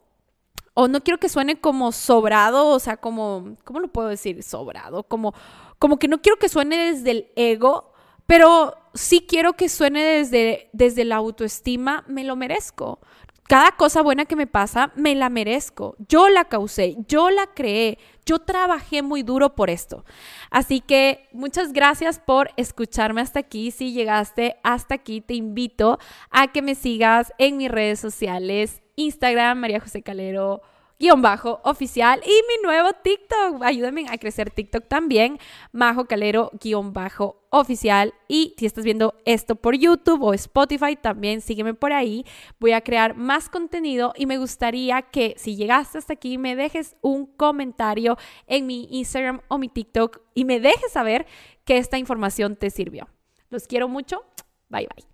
o 0.75 0.89
no 0.89 1.01
quiero 1.03 1.19
que 1.19 1.29
suene 1.29 1.61
como 1.61 1.93
sobrado, 1.93 2.69
o 2.69 2.79
sea, 2.81 2.97
como, 2.97 3.57
¿cómo 3.65 3.81
lo 3.81 3.89
puedo 3.89 4.09
decir? 4.09 4.43
Sobrado, 4.43 5.05
como, 5.05 5.33
como 5.79 5.99
que 5.99 6.09
no 6.09 6.21
quiero 6.21 6.39
que 6.39 6.49
suene 6.49 6.77
desde 6.77 7.11
el 7.13 7.27
ego, 7.37 7.93
pero 8.27 8.75
sí 8.93 9.25
quiero 9.29 9.55
que 9.55 9.69
suene 9.69 10.03
desde, 10.03 10.69
desde 10.73 11.05
la 11.05 11.17
autoestima, 11.17 12.05
me 12.09 12.25
lo 12.25 12.37
merezco. 12.37 13.01
Cada 13.47 13.73
cosa 13.73 14.01
buena 14.01 14.25
que 14.25 14.37
me 14.37 14.47
pasa, 14.47 14.91
me 14.97 15.15
la 15.15 15.29
merezco. 15.29 15.97
Yo 16.09 16.31
la 16.31 16.47
causé, 16.47 16.97
yo 17.07 17.29
la 17.29 17.47
creé, 17.47 17.99
yo 18.25 18.39
trabajé 18.39 19.03
muy 19.03 19.23
duro 19.23 19.55
por 19.55 19.69
esto. 19.69 20.05
Así 20.51 20.81
que 20.81 21.29
muchas 21.31 21.75
gracias 21.75 22.19
por 22.19 22.51
escucharme 22.57 23.21
hasta 23.21 23.41
aquí. 23.41 23.71
Si 23.71 23.93
llegaste 23.93 24.57
hasta 24.63 24.95
aquí, 24.95 25.21
te 25.21 25.35
invito 25.35 25.99
a 26.31 26.53
que 26.53 26.63
me 26.63 26.75
sigas 26.75 27.35
en 27.37 27.59
mis 27.59 27.71
redes 27.71 28.01
sociales, 28.01 28.81
Instagram, 28.97 29.59
María 29.59 29.81
José 29.81 30.03
Calero 30.03 30.63
guion 30.99 31.23
bajo 31.23 31.61
oficial 31.65 32.21
y 32.25 32.31
mi 32.31 32.63
nuevo 32.63 32.91
TikTok. 32.93 33.63
Ayúdame 33.63 34.07
a 34.09 34.19
crecer 34.19 34.51
TikTok 34.51 34.87
también, 34.89 35.39
Majo 35.73 36.07
Calero 36.07 36.51
guion 36.61 36.93
bajo 36.93 37.43
oficial. 37.51 38.15
Y 38.29 38.55
si 38.59 38.67
estás 38.67 38.85
viendo 38.85 39.15
esto 39.25 39.57
por 39.57 39.77
YouTube 39.77 40.23
o 40.23 40.35
Spotify, 40.35 40.97
también 40.97 41.41
sígueme 41.41 41.75
por 41.75 41.93
ahí. 41.93 42.25
Voy 42.59 42.73
a 42.73 42.81
crear 42.81 43.17
más 43.17 43.49
contenido 43.49 44.13
y 44.17 44.27
me 44.27 44.39
gustaría 44.39 45.03
que 45.03 45.35
si 45.37 45.57
llegaste 45.57 45.99
hasta 45.99 46.15
aquí 46.15 46.39
me 46.39 46.57
dejes 46.57 46.97
un 47.01 47.27
comentario 47.27 48.17
en 48.47 48.67
mi 48.67 48.89
Instagram 48.91 49.41
o 49.49 49.59
mi 49.59 49.69
TikTok 49.69 50.21
y 50.35 50.45
me 50.45 50.61
dejes 50.61 50.93
saber 50.93 51.27
que 51.65 51.79
esta 51.79 51.99
información 51.99 52.57
te 52.57 52.71
sirvió. 52.71 53.09
Los 53.51 53.67
quiero 53.67 53.89
mucho. 53.89 54.25
Bye 54.69 54.89
bye. 54.95 55.14